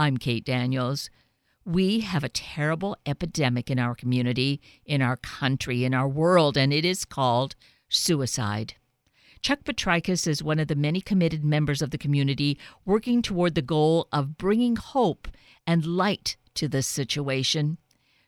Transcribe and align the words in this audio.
I'm 0.00 0.16
Kate 0.16 0.46
Daniels. 0.46 1.10
We 1.66 2.00
have 2.00 2.24
a 2.24 2.30
terrible 2.30 2.96
epidemic 3.04 3.70
in 3.70 3.78
our 3.78 3.94
community, 3.94 4.62
in 4.86 5.02
our 5.02 5.18
country, 5.18 5.84
in 5.84 5.92
our 5.92 6.08
world, 6.08 6.56
and 6.56 6.72
it 6.72 6.86
is 6.86 7.04
called 7.04 7.54
suicide. 7.90 8.76
Chuck 9.42 9.62
Potrykus 9.62 10.26
is 10.26 10.42
one 10.42 10.58
of 10.58 10.68
the 10.68 10.74
many 10.74 11.02
committed 11.02 11.44
members 11.44 11.82
of 11.82 11.90
the 11.90 11.98
community 11.98 12.58
working 12.86 13.20
toward 13.20 13.54
the 13.54 13.60
goal 13.60 14.08
of 14.10 14.38
bringing 14.38 14.76
hope 14.76 15.28
and 15.66 15.84
light 15.84 16.38
to 16.54 16.66
this 16.66 16.86
situation. 16.86 17.76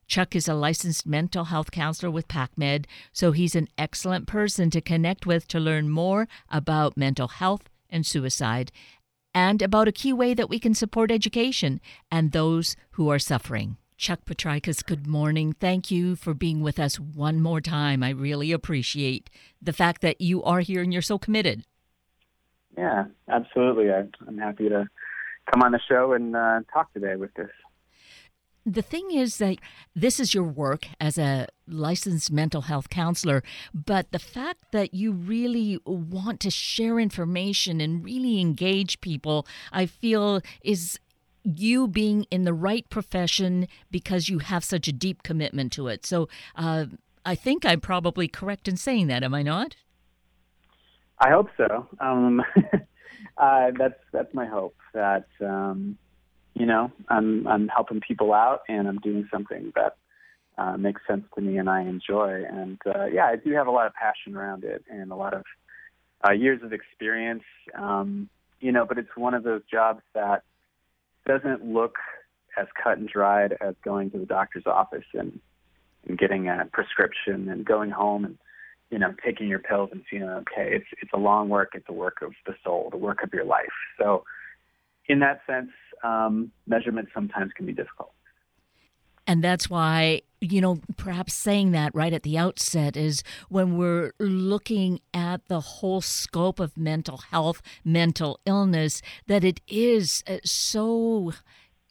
Chuck 0.07 0.36
is 0.36 0.48
a 0.48 0.54
licensed 0.54 1.07
mental 1.07 1.45
health 1.45 1.70
counselor 1.70 2.11
with 2.11 2.29
PacMed, 2.29 2.84
so 3.14 3.32
he's 3.32 3.54
an 3.54 3.68
excellent 3.79 4.27
person 4.27 4.68
to 4.68 4.82
connect 4.82 5.25
with 5.25 5.48
to 5.48 5.59
learn 5.59 5.89
more 5.89 6.29
about 6.50 6.98
mental 6.98 7.29
health 7.29 7.70
and 7.89 8.04
suicide 8.04 8.70
and 9.34 9.62
about 9.62 9.88
a 9.88 9.92
key 9.92 10.12
way 10.12 10.34
that 10.34 10.48
we 10.48 10.58
can 10.58 10.74
support 10.74 11.10
education 11.10 11.80
and 12.10 12.32
those 12.32 12.76
who 12.92 13.08
are 13.08 13.18
suffering. 13.18 13.77
Chuck 13.96 14.24
Potrykus, 14.24 14.84
good 14.84 15.06
morning. 15.06 15.52
Thank 15.52 15.90
you 15.90 16.16
for 16.16 16.34
being 16.34 16.60
with 16.60 16.80
us 16.80 16.98
one 16.98 17.40
more 17.40 17.60
time. 17.60 18.02
I 18.02 18.10
really 18.10 18.50
appreciate 18.50 19.30
the 19.60 19.73
fact 19.73 20.00
that 20.02 20.20
you 20.20 20.42
are 20.42 20.60
here 20.60 20.82
and 20.82 20.92
you're 20.92 21.02
so 21.02 21.18
committed. 21.18 21.64
Yeah, 22.76 23.04
absolutely. 23.28 23.90
I, 23.90 24.04
am 24.26 24.38
happy 24.38 24.68
to 24.68 24.88
come 25.52 25.62
on 25.62 25.73
the 25.73 25.80
show 25.88 26.14
and 26.14 26.34
uh, 26.34 26.60
talk 26.73 26.92
today 26.92 27.16
with 27.16 27.32
this 27.34 27.51
the 28.65 28.83
thing 28.83 29.11
is 29.11 29.39
that 29.39 29.57
this 29.95 30.21
is 30.21 30.34
your 30.34 30.45
work 30.45 30.87
as 31.01 31.19
a 31.19 31.48
licensed 31.66 32.30
mental 32.30 32.62
health 32.62 32.88
counselor, 32.88 33.43
but 33.75 34.12
the 34.12 34.19
fact 34.19 34.73
that 34.73 34.95
you 34.95 35.12
really 35.12 35.79
want 35.85 36.41
to 36.41 36.51
share 36.51 36.98
information 36.98 37.80
and 37.80 38.05
really 38.05 38.41
engage 38.41 39.01
people, 39.01 39.47
I 39.73 39.87
feel 39.87 40.41
is 40.62 41.01
you 41.45 41.88
being 41.88 42.25
in 42.30 42.45
the 42.45 42.55
right 42.55 42.88
profession 42.88 43.66
because 43.91 44.29
you 44.29 44.38
have 44.38 44.63
such 44.63 44.87
a 44.87 44.93
deep 44.93 45.23
commitment 45.23 45.73
to 45.73 45.88
it. 45.88 46.07
So 46.07 46.29
uh, 46.54 46.87
I 47.24 47.35
think 47.35 47.65
I'm 47.65 47.80
probably 47.80 48.29
correct 48.29 48.69
in 48.69 48.76
saying 48.76 49.09
that, 49.09 49.24
am 49.24 49.35
I 49.35 49.43
not? 49.43 49.76
I 51.19 51.30
hope 51.30 51.49
so. 51.57 51.88
Um, 52.01 52.43
uh, 53.37 53.71
that's 53.76 54.01
that's 54.13 54.32
my 54.35 54.47
hope 54.47 54.76
that 54.93 55.26
um, 55.41 55.99
you 56.54 56.66
know, 56.66 56.90
I'm 57.08 57.46
I'm 57.46 57.68
helping 57.68 58.00
people 58.00 58.32
out 58.32 58.60
and 58.68 58.86
I'm 58.86 58.98
doing 58.98 59.28
something 59.32 59.72
that 59.74 59.96
uh, 60.58 60.76
makes 60.76 61.00
sense 61.06 61.24
to 61.34 61.40
me 61.40 61.56
and 61.58 61.68
I 61.68 61.82
enjoy. 61.82 62.42
And 62.48 62.78
uh, 62.86 63.06
yeah, 63.06 63.26
I 63.26 63.36
do 63.36 63.52
have 63.52 63.66
a 63.66 63.70
lot 63.70 63.86
of 63.86 63.95
passion 63.95 64.36
around 64.36 64.64
it 64.64 64.84
and 64.91 65.10
a 65.10 65.16
lot 65.16 65.34
of 65.34 65.44
uh, 66.26 66.32
years 66.32 66.60
of 66.62 66.72
experience. 66.72 67.44
Um, 67.76 68.28
you 68.60 68.70
know, 68.70 68.84
but 68.86 68.98
it's 68.98 69.16
one 69.16 69.34
of 69.34 69.42
those 69.42 69.62
jobs 69.70 70.03
that 70.14 70.42
doesn't 71.26 71.64
look 71.64 71.97
as 72.58 72.66
cut 72.82 72.98
and 72.98 73.08
dried 73.08 73.56
as 73.60 73.75
going 73.82 74.10
to 74.10 74.19
the 74.19 74.26
doctor's 74.26 74.66
office 74.66 75.04
and, 75.14 75.41
and 76.06 76.19
getting 76.19 76.48
a 76.48 76.69
prescription 76.72 77.48
and 77.48 77.64
going 77.64 77.91
home 77.91 78.25
and 78.25 78.38
you 78.91 78.98
know 78.98 79.14
taking 79.25 79.48
your 79.48 79.58
pills 79.58 79.88
and 79.91 80.03
feeling 80.10 80.28
okay. 80.28 80.69
It's 80.70 80.86
it's 81.00 81.12
a 81.14 81.19
long 81.19 81.48
work. 81.48 81.70
It's 81.75 81.88
a 81.88 81.94
work 81.94 82.19
of 82.20 82.34
the 82.47 82.54
soul, 82.62 82.88
the 82.91 82.98
work 82.98 83.22
of 83.22 83.32
your 83.32 83.44
life. 83.44 83.72
So 83.98 84.25
in 85.08 85.20
that 85.20 85.41
sense, 85.47 85.70
um, 86.03 86.53
measurement 86.66 87.08
sometimes 87.14 87.53
can 87.54 87.66
be 87.66 87.72
difficult. 87.72 88.12
And 89.26 89.42
that's 89.42 89.70
why, 89.70 90.22
you 90.41 90.60
know, 90.60 90.81
perhaps 90.97 91.32
saying 91.32 91.70
that 91.72 91.94
right 91.94 92.12
at 92.12 92.25
the 92.25 92.36
outset 92.36 92.97
is 92.97 93.22
when 93.48 93.76
we're 93.76 94.12
looking 94.19 95.00
at 95.14 95.47
the 95.47 95.60
whole 95.60 96.00
scope 96.00 96.58
of 96.58 96.76
mental 96.76 97.19
health, 97.19 97.62
mental 97.84 98.41
illness, 98.44 99.00
that 99.28 99.44
it 99.44 99.60
is 99.69 100.25
uh, 100.26 100.38
so 100.44 101.32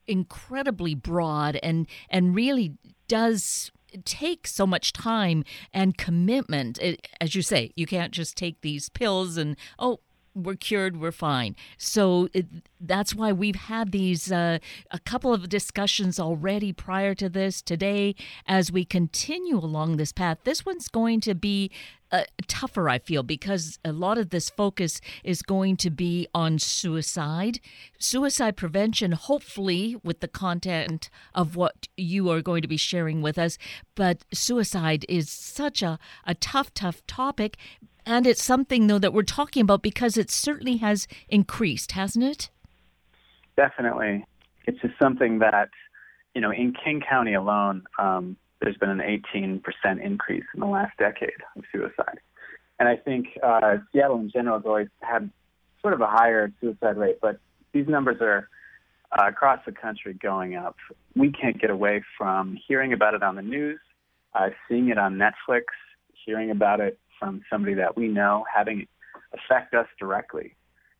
incredibly 0.07 0.93
broad 0.93 1.57
and 1.63 1.87
and 2.09 2.35
really 2.35 2.73
does 3.07 3.71
take 4.03 4.47
so 4.47 4.65
much 4.65 4.93
time 4.93 5.43
and 5.73 5.97
commitment. 5.97 6.79
It, 6.79 7.07
as 7.19 7.35
you 7.35 7.41
say, 7.41 7.71
you 7.75 7.85
can't 7.85 8.11
just 8.11 8.35
take 8.35 8.61
these 8.61 8.89
pills 8.89 9.37
and, 9.37 9.55
oh, 9.79 9.99
we're 10.33 10.55
cured, 10.55 10.99
we're 10.99 11.11
fine. 11.11 11.55
So 11.77 12.29
it, 12.33 12.45
that's 12.79 13.13
why 13.13 13.31
we've 13.31 13.55
had 13.55 13.91
these 13.91 14.31
uh, 14.31 14.59
a 14.91 14.99
couple 14.99 15.33
of 15.33 15.49
discussions 15.49 16.19
already 16.19 16.73
prior 16.73 17.13
to 17.15 17.29
this 17.29 17.61
today. 17.61 18.15
As 18.47 18.71
we 18.71 18.85
continue 18.85 19.57
along 19.57 19.97
this 19.97 20.11
path, 20.11 20.39
this 20.43 20.65
one's 20.65 20.87
going 20.87 21.21
to 21.21 21.35
be 21.35 21.71
uh, 22.11 22.23
tougher, 22.47 22.89
I 22.89 22.99
feel, 22.99 23.23
because 23.23 23.79
a 23.85 23.91
lot 23.91 24.17
of 24.17 24.31
this 24.31 24.49
focus 24.49 24.99
is 25.23 25.41
going 25.41 25.77
to 25.77 25.89
be 25.89 26.27
on 26.35 26.59
suicide, 26.59 27.59
suicide 27.97 28.57
prevention, 28.57 29.13
hopefully, 29.13 29.95
with 30.03 30.19
the 30.19 30.27
content 30.27 31.09
of 31.33 31.55
what 31.55 31.87
you 31.95 32.29
are 32.29 32.41
going 32.41 32.61
to 32.63 32.67
be 32.67 32.77
sharing 32.77 33.21
with 33.21 33.37
us. 33.37 33.57
But 33.95 34.25
suicide 34.33 35.05
is 35.07 35.29
such 35.29 35.81
a, 35.81 35.97
a 36.25 36.35
tough, 36.35 36.73
tough 36.73 37.05
topic 37.07 37.57
and 38.05 38.25
it's 38.25 38.43
something, 38.43 38.87
though, 38.87 38.99
that 38.99 39.13
we're 39.13 39.23
talking 39.23 39.61
about 39.61 39.81
because 39.81 40.17
it 40.17 40.29
certainly 40.31 40.77
has 40.77 41.07
increased, 41.29 41.93
hasn't 41.93 42.25
it? 42.25 42.49
Definitely. 43.55 44.25
It's 44.65 44.79
just 44.81 44.93
something 45.01 45.39
that, 45.39 45.69
you 46.33 46.41
know, 46.41 46.51
in 46.51 46.73
King 46.73 47.01
County 47.07 47.33
alone, 47.33 47.83
um, 47.99 48.37
there's 48.61 48.77
been 48.77 48.89
an 48.89 48.99
18% 48.99 49.61
increase 50.03 50.43
in 50.53 50.59
the 50.59 50.67
last 50.67 50.97
decade 50.97 51.29
of 51.55 51.63
suicide. 51.71 52.19
And 52.79 52.87
I 52.87 52.95
think 52.95 53.27
uh, 53.43 53.77
Seattle 53.91 54.19
in 54.19 54.31
general 54.31 54.57
has 54.57 54.65
always 54.65 54.87
had 55.01 55.29
sort 55.81 55.93
of 55.93 56.01
a 56.01 56.07
higher 56.07 56.51
suicide 56.59 56.97
rate, 56.97 57.17
but 57.21 57.39
these 57.73 57.87
numbers 57.87 58.17
are 58.21 58.49
uh, 59.11 59.27
across 59.27 59.59
the 59.65 59.71
country 59.71 60.13
going 60.13 60.55
up. 60.55 60.75
We 61.15 61.31
can't 61.31 61.59
get 61.59 61.69
away 61.69 62.03
from 62.17 62.57
hearing 62.67 62.93
about 62.93 63.13
it 63.13 63.23
on 63.23 63.35
the 63.35 63.41
news, 63.41 63.79
uh, 64.33 64.49
seeing 64.67 64.89
it 64.89 64.97
on 64.97 65.15
Netflix, 65.15 65.63
hearing 66.25 66.51
about 66.51 66.79
it 66.79 66.99
from 67.21 67.43
somebody 67.49 67.75
that 67.75 67.95
we 67.95 68.07
know 68.07 68.43
having 68.53 68.87
affect 69.31 69.73
us 69.75 69.87
directly. 69.99 70.55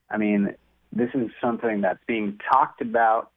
I 0.10 0.18
mean, 0.18 0.56
this 0.94 1.10
is 1.16 1.32
something 1.42 1.82
that's 1.82 2.00
being 2.08 2.40
talked 2.50 2.82
about 2.82 3.32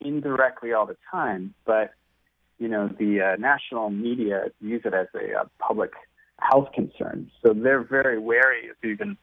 indirectly 0.00 0.72
all 0.72 0.86
the 0.86 0.96
time, 1.10 1.54
but 1.66 1.92
you 2.58 2.68
know, 2.68 2.88
the 2.98 3.20
uh, 3.20 3.36
national 3.36 3.90
media 3.90 4.46
use 4.60 4.82
it 4.84 4.94
as 4.94 5.06
a 5.14 5.40
uh, 5.40 5.44
public 5.58 5.92
health 6.40 6.68
concern. 6.74 7.30
So 7.44 7.52
they're 7.54 7.82
very 7.82 8.18
wary 8.18 8.70
of 8.70 8.76
even 8.82 9.16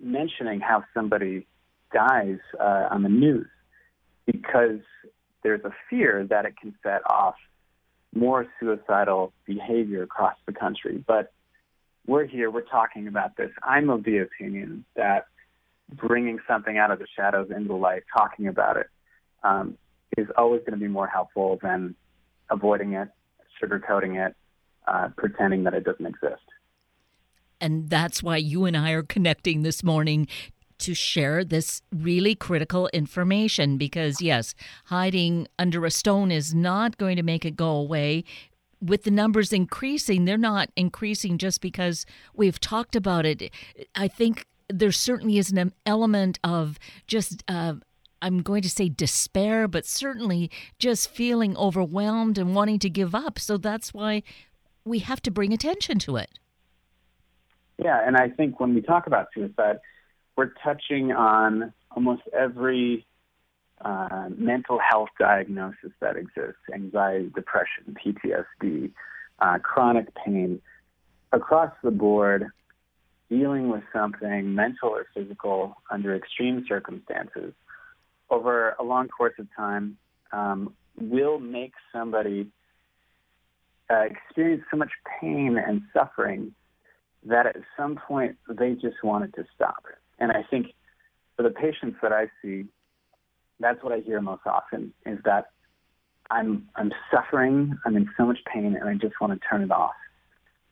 mentioning 0.00 0.60
how 0.60 0.84
somebody 0.92 1.46
dies 1.92 2.38
uh, 2.58 2.88
on 2.90 3.02
the 3.02 3.08
news 3.08 3.46
because 4.26 4.80
there's 5.42 5.64
a 5.64 5.72
fear 5.88 6.26
that 6.30 6.46
it 6.46 6.54
can 6.60 6.74
set 6.82 7.02
off 7.08 7.36
more 8.14 8.46
suicidal 8.60 9.32
behavior 9.44 10.02
across 10.02 10.36
the 10.46 10.52
country. 10.52 11.02
But 11.06 11.32
we're 12.06 12.26
here, 12.26 12.50
we're 12.50 12.62
talking 12.62 13.08
about 13.08 13.36
this. 13.36 13.50
I'm 13.62 13.90
of 13.90 14.04
the 14.04 14.18
opinion 14.18 14.84
that 14.96 15.26
bringing 15.92 16.38
something 16.46 16.76
out 16.78 16.90
of 16.90 16.98
the 16.98 17.06
shadows 17.16 17.50
into 17.50 17.68
the 17.68 17.74
light, 17.74 18.02
talking 18.12 18.48
about 18.48 18.76
it, 18.76 18.86
um, 19.42 19.76
is 20.16 20.26
always 20.36 20.60
going 20.60 20.72
to 20.72 20.78
be 20.78 20.88
more 20.88 21.06
helpful 21.06 21.58
than 21.62 21.94
avoiding 22.50 22.92
it, 22.94 23.08
sugarcoating 23.62 24.26
it, 24.26 24.34
uh, 24.86 25.08
pretending 25.16 25.64
that 25.64 25.74
it 25.74 25.84
doesn't 25.84 26.06
exist. 26.06 26.42
And 27.60 27.88
that's 27.88 28.22
why 28.22 28.36
you 28.36 28.64
and 28.66 28.76
I 28.76 28.90
are 28.90 29.02
connecting 29.02 29.62
this 29.62 29.82
morning 29.82 30.26
to 30.78 30.92
share 30.92 31.44
this 31.44 31.80
really 31.94 32.34
critical 32.34 32.90
information 32.92 33.78
because, 33.78 34.20
yes, 34.20 34.54
hiding 34.86 35.46
under 35.58 35.84
a 35.86 35.90
stone 35.90 36.30
is 36.30 36.54
not 36.54 36.98
going 36.98 37.16
to 37.16 37.22
make 37.22 37.44
it 37.44 37.56
go 37.56 37.70
away 37.70 38.24
with 38.84 39.04
the 39.04 39.10
numbers 39.10 39.52
increasing, 39.52 40.24
they're 40.24 40.36
not 40.36 40.70
increasing 40.76 41.38
just 41.38 41.60
because 41.60 42.04
we've 42.34 42.60
talked 42.60 42.94
about 42.94 43.24
it. 43.24 43.50
I 43.94 44.08
think 44.08 44.46
there 44.68 44.92
certainly 44.92 45.38
is 45.38 45.50
an 45.50 45.72
element 45.86 46.38
of 46.44 46.78
just. 47.06 47.42
Uh, 47.48 47.74
I'm 48.22 48.40
going 48.40 48.62
to 48.62 48.70
say 48.70 48.88
despair, 48.88 49.68
but 49.68 49.84
certainly 49.84 50.50
just 50.78 51.10
feeling 51.10 51.54
overwhelmed 51.58 52.38
and 52.38 52.54
wanting 52.54 52.78
to 52.78 52.88
give 52.88 53.14
up. 53.14 53.38
So 53.38 53.58
that's 53.58 53.92
why 53.92 54.22
we 54.82 55.00
have 55.00 55.20
to 55.22 55.30
bring 55.30 55.52
attention 55.52 55.98
to 56.00 56.16
it. 56.16 56.30
Yeah, 57.76 58.00
and 58.06 58.16
I 58.16 58.30
think 58.30 58.60
when 58.60 58.74
we 58.74 58.80
talk 58.80 59.06
about 59.06 59.26
suicide, 59.34 59.78
we're 60.36 60.52
touching 60.62 61.12
on 61.12 61.74
almost 61.90 62.22
every 62.32 63.04
uh, 63.84 64.28
mental 64.36 64.78
health 64.78 65.10
diagnosis 65.18 65.92
that 66.00 66.16
exists 66.16 66.60
anxiety, 66.72 67.30
depression, 67.34 67.96
PTSD, 68.04 68.90
uh, 69.40 69.58
chronic 69.58 70.06
pain 70.14 70.60
across 71.32 71.72
the 71.82 71.90
board, 71.90 72.46
dealing 73.28 73.68
with 73.68 73.82
something 73.92 74.54
mental 74.54 74.90
or 74.90 75.06
physical 75.14 75.76
under 75.90 76.14
extreme 76.14 76.64
circumstances 76.68 77.52
over 78.30 78.74
a 78.78 78.82
long 78.82 79.08
course 79.08 79.34
of 79.38 79.46
time 79.56 79.96
um, 80.32 80.74
will 80.98 81.38
make 81.38 81.72
somebody 81.92 82.48
uh, 83.90 84.02
experience 84.02 84.62
so 84.70 84.76
much 84.76 84.90
pain 85.20 85.58
and 85.58 85.82
suffering 85.92 86.54
that 87.26 87.46
at 87.46 87.56
some 87.76 87.96
point 87.96 88.36
they 88.48 88.72
just 88.74 89.02
wanted 89.02 89.34
to 89.34 89.44
stop. 89.54 89.84
And 90.18 90.30
I 90.30 90.42
think 90.48 90.68
for 91.36 91.42
the 91.42 91.50
patients 91.50 91.96
that 92.02 92.12
I 92.12 92.28
see, 92.42 92.64
that's 93.60 93.82
what 93.82 93.92
I 93.92 94.00
hear 94.00 94.20
most 94.20 94.42
often 94.46 94.92
is 95.06 95.18
that 95.24 95.46
I'm 96.30 96.68
I'm 96.74 96.92
suffering, 97.12 97.78
I'm 97.84 97.96
in 97.96 98.10
so 98.16 98.24
much 98.24 98.38
pain, 98.52 98.76
and 98.78 98.88
I 98.88 98.94
just 98.94 99.20
want 99.20 99.32
to 99.32 99.48
turn 99.48 99.62
it 99.62 99.70
off. 99.70 99.94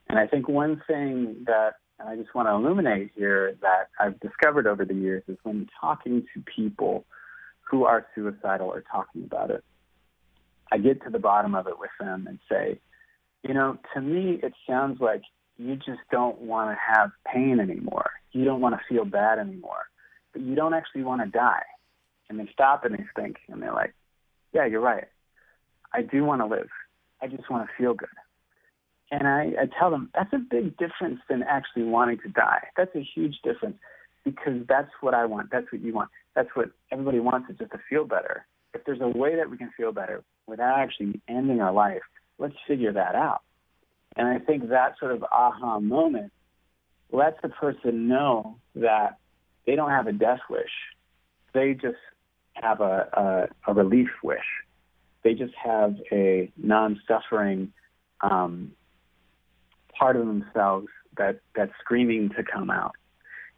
And 0.09 0.19
I 0.19 0.27
think 0.27 0.49
one 0.49 0.83
thing 0.87 1.45
that 1.47 1.75
I 2.05 2.17
just 2.17 2.35
want 2.35 2.49
to 2.49 2.53
illuminate 2.53 3.11
here 3.15 3.57
that 3.61 3.89
I've 4.01 4.19
discovered 4.21 4.67
over 4.67 4.85
the 4.85 4.95
years 4.95 5.23
is 5.29 5.39
when 5.43 5.69
talking 5.81 6.25
to 6.35 6.43
people 6.57 7.05
who 7.61 7.85
are 7.85 8.07
suicidal 8.15 8.69
or 8.69 8.83
talking 8.91 9.25
about 9.25 9.51
it, 9.51 9.65
I 10.71 10.79
get 10.79 11.03
to 11.05 11.11
the 11.11 11.19
bottom 11.19 11.55
of 11.55 11.67
it 11.67 11.79
with 11.79 11.91
them 12.01 12.27
and 12.29 12.39
say, 12.51 12.81
you 13.43 13.55
know, 13.55 13.79
to 13.95 14.01
me, 14.01 14.41
it 14.43 14.53
sounds 14.69 15.01
like 15.01 15.23
you 15.57 15.77
just 15.77 16.01
don't 16.11 16.41
want 16.41 16.71
to 16.71 16.77
have 16.95 17.11
pain 17.33 17.61
anymore. 17.61 18.11
You 18.33 18.45
don't 18.45 18.61
want 18.61 18.75
to 18.75 18.81
feel 18.89 19.05
bad 19.05 19.39
anymore, 19.39 19.87
but 20.33 20.43
you 20.43 20.55
don't 20.55 20.75
actually 20.75 21.05
want 21.05 21.23
to 21.23 21.29
die. 21.29 21.63
And 22.33 22.41
they 22.41 22.51
stop 22.51 22.87
and 22.87 22.95
they 22.95 23.05
think, 23.15 23.37
and 23.49 23.63
they're 23.63 23.75
like, 23.75 23.93
yeah, 24.55 24.65
you're 24.65 24.81
right. 24.81 25.05
I 25.93 26.01
do 26.01 26.25
want 26.25 26.41
to 26.41 26.47
live. 26.47 26.71
I 27.21 27.27
just 27.27 27.51
want 27.51 27.69
to 27.69 27.83
feel 27.83 27.93
good. 27.93 28.09
And 29.11 29.29
I, 29.29 29.53
I 29.61 29.69
tell 29.79 29.91
them 29.91 30.09
that's 30.15 30.33
a 30.33 30.39
big 30.39 30.79
difference 30.79 31.21
than 31.29 31.43
actually 31.43 31.83
wanting 31.83 32.19
to 32.21 32.31
die. 32.31 32.69
That's 32.75 32.95
a 32.97 33.07
huge 33.15 33.41
difference 33.45 33.77
because 34.25 34.67
that's 34.67 34.89
what 35.03 35.13
I 35.13 35.27
want. 35.27 35.51
That's 35.53 35.71
what 35.71 35.83
you 35.83 35.93
want. 35.93 36.09
That's 36.35 36.49
what 36.55 36.71
everybody 36.91 37.21
wants 37.21 37.51
is 37.51 37.59
just 37.59 37.73
to 37.73 37.81
feel 37.91 38.07
better. 38.07 38.47
If 38.73 38.87
there's 38.87 39.03
a 39.03 39.09
way 39.09 39.37
that 39.37 39.51
we 39.51 39.59
can 39.59 39.71
feel 39.77 39.93
better 39.93 40.25
without 40.47 40.79
actually 40.79 41.21
ending 41.29 41.61
our 41.61 41.73
life, 41.73 42.01
let's 42.39 42.55
figure 42.67 42.95
that 42.95 43.15
out. 43.15 43.43
And 44.17 44.27
I 44.27 44.39
think 44.39 44.71
that 44.71 44.95
sort 44.99 45.13
of 45.13 45.23
aha 45.31 45.81
moment 45.81 46.33
lets 47.11 47.37
the 47.43 47.51
person 47.51 48.09
know 48.09 48.57
that 48.75 49.19
they 49.67 49.77
don't 49.77 49.91
have 49.91 50.07
a 50.07 50.13
death 50.13 50.41
wish. 50.49 50.71
They 51.53 51.75
just 51.75 51.99
have 52.63 52.81
a, 52.81 53.49
a, 53.67 53.71
a 53.71 53.75
relief 53.75 54.09
wish. 54.23 54.39
They 55.25 55.35
just 55.35 55.55
have 55.63 55.97
a 56.11 56.51
non 56.57 57.01
suffering 57.07 57.73
um, 58.21 58.73
part 59.99 60.17
of 60.17 60.27
themselves 60.27 60.89
that, 61.17 61.41
that's 61.55 61.73
screaming 61.81 62.31
to 62.31 62.43
come 62.43 62.71
out. 62.71 62.93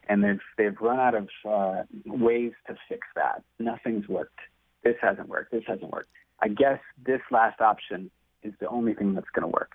And 0.09 0.23
they've, 0.23 0.41
they've 0.59 0.77
run 0.81 0.99
out 0.99 1.15
of 1.15 1.29
uh, 1.49 1.83
ways 2.05 2.53
to 2.67 2.77
fix 2.89 3.07
that. 3.15 3.43
Nothing's 3.59 4.09
worked. 4.09 4.39
This 4.83 4.97
hasn't 5.01 5.29
worked. 5.29 5.53
This 5.53 5.65
hasn't 5.67 5.91
worked. 5.91 6.11
I 6.41 6.49
guess 6.49 6.81
this 7.07 7.21
last 7.31 7.61
option 7.61 8.11
is 8.43 8.53
the 8.61 8.69
only 8.69 8.93
thing 8.95 9.15
that's 9.15 9.31
going 9.35 9.51
to 9.51 9.55
work. 9.55 9.71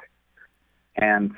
And 0.95 1.31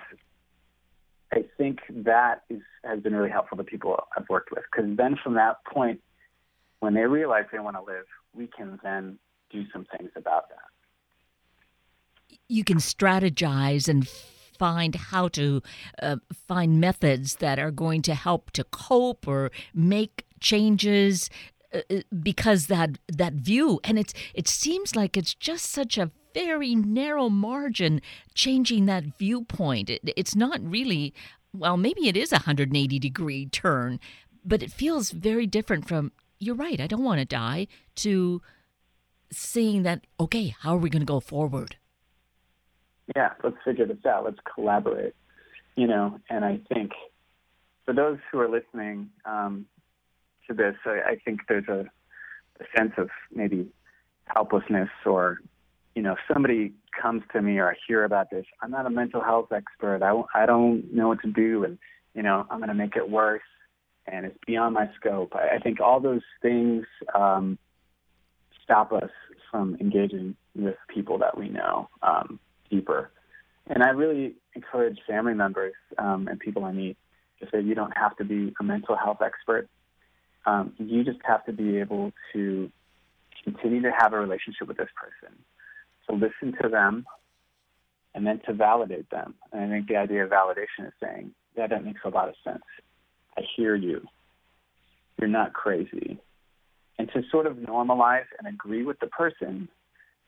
I 1.31 1.45
think 1.57 1.79
that 1.89 2.44
is, 2.49 2.61
has 2.83 2.99
been 2.99 3.15
really 3.15 3.29
helpful 3.29 3.57
to 3.57 3.63
people 3.63 3.97
I've 4.17 4.27
worked 4.29 4.51
with 4.51 4.63
because 4.69 4.97
then 4.97 5.17
from 5.23 5.35
that 5.35 5.63
point, 5.63 6.01
when 6.81 6.94
they 6.94 7.06
realize 7.06 7.45
they 7.51 7.60
want 7.60 7.78
to 7.78 7.81
live, 7.83 8.06
we 8.33 8.48
can 8.48 8.78
then 8.83 9.18
do 9.50 9.63
some 9.72 9.86
things 9.98 10.12
about 10.16 10.50
that. 10.50 12.38
You 12.48 12.63
can 12.63 12.78
strategize 12.78 13.88
and 13.88 14.07
find 14.60 14.95
how 14.95 15.30
to 15.30 15.62
uh, 16.01 16.18
find 16.48 16.81
methods 16.81 17.38
that 17.38 17.57
are 17.60 17.72
going 17.72 18.01
to 18.04 18.13
help 18.13 18.51
to 18.51 18.63
cope 18.66 19.28
or 19.28 19.51
make 19.74 20.25
changes 20.39 21.30
uh, 21.74 21.80
uh 21.89 22.01
because 22.22 22.66
that 22.68 22.98
that 23.07 23.33
view 23.33 23.80
and 23.83 24.00
it's 24.00 24.13
it 24.33 24.48
seems 24.48 24.95
like 24.95 25.16
it's 25.16 25.36
just 25.36 25.66
such 25.66 25.98
a 26.00 26.12
very 26.33 26.75
narrow 26.75 27.30
margin 27.30 28.01
changing 28.33 28.86
that 28.86 29.18
viewpoint. 29.18 29.89
It, 29.89 30.01
it's 30.16 30.36
not 30.36 30.60
really, 30.63 31.13
well, 31.54 31.78
maybe 31.78 32.07
it 32.07 32.18
is 32.18 32.31
a 32.31 32.36
180 32.36 33.00
degree 33.00 33.45
turn, 33.48 34.00
but 34.44 34.63
it 34.63 34.72
feels 34.72 35.12
very 35.12 35.45
different 35.45 35.88
from, 35.88 36.12
you're 36.41 36.55
right, 36.55 36.79
I 36.81 36.88
don't 36.88 37.03
want 37.03 37.19
to 37.19 37.25
die, 37.25 37.67
to 37.97 38.41
seeing 39.31 39.83
that, 39.83 40.05
okay, 40.19 40.55
how 40.59 40.75
are 40.75 40.79
we 40.79 40.89
going 40.89 41.01
to 41.01 41.05
go 41.05 41.19
forward? 41.19 41.77
Yeah, 43.15 43.29
let's 43.43 43.57
figure 43.63 43.85
this 43.85 44.05
out. 44.05 44.25
Let's 44.25 44.39
collaborate. 44.53 45.13
You 45.75 45.88
know, 45.88 46.19
and 46.29 46.43
I 46.43 46.59
think 46.73 46.91
for 47.85 47.93
those 47.93 48.17
who 48.31 48.39
are 48.39 48.49
listening 48.49 49.09
um, 49.25 49.65
to 50.47 50.53
this, 50.53 50.75
I, 50.85 51.11
I 51.11 51.15
think 51.23 51.41
there's 51.47 51.67
a, 51.67 51.85
a 52.59 52.65
sense 52.77 52.94
of 52.97 53.09
maybe 53.33 53.71
helplessness 54.25 54.89
or 55.05 55.39
you 55.95 56.01
know, 56.01 56.15
somebody 56.31 56.73
comes 56.99 57.23
to 57.33 57.41
me 57.41 57.57
or 57.57 57.69
I 57.69 57.75
hear 57.87 58.03
about 58.03 58.29
this, 58.29 58.45
I'm 58.61 58.71
not 58.71 58.85
a 58.85 58.89
mental 58.89 59.21
health 59.21 59.51
expert. 59.51 60.01
I, 60.03 60.41
I 60.41 60.45
don't 60.45 60.94
know 60.94 61.09
what 61.09 61.21
to 61.21 61.31
do, 61.31 61.63
and 61.63 61.77
you 62.13 62.23
know, 62.23 62.45
I'm 62.49 62.59
going 62.59 62.69
to 62.69 62.75
make 62.75 62.95
it 62.95 63.09
worse, 63.09 63.41
and 64.07 64.25
it's 64.25 64.38
beyond 64.45 64.74
my 64.74 64.89
scope. 65.00 65.33
I, 65.36 65.59
think 65.59 65.80
all 65.80 66.00
those 66.00 66.21
things 66.42 66.86
um, 67.13 67.57
stop 68.63 68.92
us 68.92 69.09
from 69.50 69.77
engaging 69.80 70.36
with 70.56 70.75
people 70.88 71.19
that 71.19 71.38
we 71.38 71.50
know 71.50 71.89
um, 72.01 72.39
deeper. 72.69 73.12
And 73.68 73.83
I 73.83 73.89
really 73.89 74.36
encourage 74.56 75.00
family 75.07 75.33
members 75.33 75.74
um, 75.98 76.27
and 76.27 76.39
people 76.39 76.65
I 76.65 76.71
meet 76.71 76.98
to 77.39 77.48
say 77.51 77.62
you 77.62 77.75
don't 77.75 77.95
have 77.95 78.15
to 78.18 78.25
be 78.25 78.53
a 78.59 78.63
mental 78.63 78.95
health 78.95 79.21
expert. 79.24 79.68
Um, 80.45 80.74
you 80.77 81.04
just 81.04 81.19
have 81.24 81.45
to 81.45 81.54
be 81.54 81.77
able 81.77 82.12
to 82.33 82.71
continue 83.44 83.81
to 83.83 83.92
have 83.97 84.13
a 84.13 84.19
relationship 84.19 84.68
with 84.68 84.77
this 84.77 84.89
person 84.95 85.36
to 86.09 86.15
listen 86.15 86.57
to 86.62 86.69
them 86.69 87.06
and 88.13 88.25
then 88.25 88.42
to 88.45 88.54
validate 88.54 89.09
them. 89.09 89.36
And 89.51 89.63
I 89.71 89.75
think 89.75 89.88
the 89.88 89.97
idea 89.97 90.24
of 90.24 90.31
validation 90.31 90.88
is 90.88 90.94
saying, 91.01 91.31
yeah, 91.56 91.68
that 91.68 91.86
makes 91.86 92.01
a 92.04 92.09
lot 92.09 92.30
of 92.30 92.36
sense. 92.44 92.63
I 93.38 93.42
hear 93.56 93.75
you. 93.75 94.01
You're 95.19 95.30
not 95.30 95.54
crazy. 95.54 96.19
And 96.98 97.10
to 97.13 97.22
sort 97.31 97.48
of 97.48 97.57
normalize 97.57 98.25
and 98.38 98.48
agree 98.48 98.83
with 98.83 99.00
the 99.00 99.07
person 99.07 99.68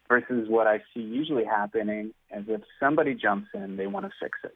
versus 0.07 0.47
what 0.49 0.67
I 0.67 0.79
see 0.93 1.01
usually 1.01 1.45
happening 1.45 2.13
is 2.35 2.45
if 2.47 2.61
somebody 2.79 3.15
jumps 3.15 3.47
in, 3.53 3.77
they 3.77 3.87
want 3.87 4.05
to 4.05 4.11
fix 4.21 4.39
it. 4.43 4.55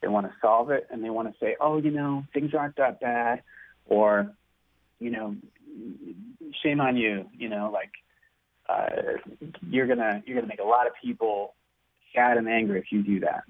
They 0.00 0.08
want 0.08 0.26
to 0.26 0.32
solve 0.40 0.70
it 0.70 0.86
and 0.90 1.02
they 1.02 1.10
want 1.10 1.28
to 1.28 1.34
say, 1.40 1.56
oh, 1.60 1.78
you 1.78 1.90
know, 1.90 2.24
things 2.32 2.52
aren't 2.54 2.76
that 2.76 3.00
bad 3.00 3.42
or, 3.86 4.30
you 5.00 5.10
know, 5.10 5.36
shame 6.62 6.80
on 6.80 6.96
you, 6.96 7.26
you 7.36 7.48
know, 7.48 7.70
like 7.72 7.90
uh, 8.68 9.16
you're 9.68 9.86
gonna 9.86 10.22
you're 10.26 10.36
gonna 10.36 10.48
make 10.48 10.60
a 10.60 10.68
lot 10.68 10.86
of 10.86 10.92
people 11.02 11.54
sad 12.14 12.36
and 12.36 12.48
angry 12.48 12.78
if 12.78 12.86
you 12.90 13.02
do 13.02 13.20
that. 13.20 13.44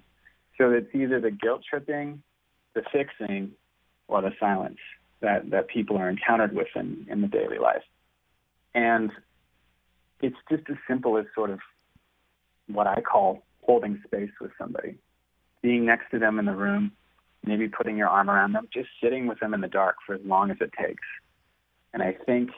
So 0.57 0.71
it's 0.71 0.89
either 0.95 1.21
the 1.21 1.31
guilt 1.31 1.63
tripping, 1.69 2.23
the 2.75 2.83
fixing, 2.93 3.53
or 4.09 4.23
the 4.23 4.33
silence 4.41 4.79
that 5.21 5.51
that 5.51 5.69
people 5.69 5.97
are 5.97 6.09
encountered 6.09 6.55
with 6.55 6.69
in, 6.75 7.07
in 7.09 7.21
the 7.21 7.29
daily 7.29 7.59
life. 7.59 7.83
And 8.75 9.11
it's 10.21 10.37
just 10.51 10.65
as 10.71 10.77
simple 10.89 11.17
as 11.17 11.27
sort 11.35 11.51
of 11.51 11.61
what 12.67 12.87
I 12.87 13.01
call 13.01 13.45
holding 13.63 14.01
space 14.07 14.31
with 14.41 14.51
somebody, 14.59 14.97
being 15.63 15.85
next 15.85 16.11
to 16.11 16.19
them 16.19 16.39
in 16.39 16.47
the 16.47 16.55
room, 16.55 16.93
maybe 17.45 17.69
putting 17.69 17.97
your 17.97 18.09
arm 18.09 18.31
around 18.31 18.53
them, 18.53 18.69
just 18.73 18.89
sitting 19.03 19.27
with 19.27 19.41
them 19.41 19.55
in 19.55 19.61
the 19.61 19.69
dark 19.69 19.97
for 20.07 20.15
as 20.15 20.21
long 20.25 20.51
as 20.51 20.57
it 20.61 20.73
takes. 20.79 21.05
And 21.93 22.03
I 22.03 22.17
think 22.27 22.51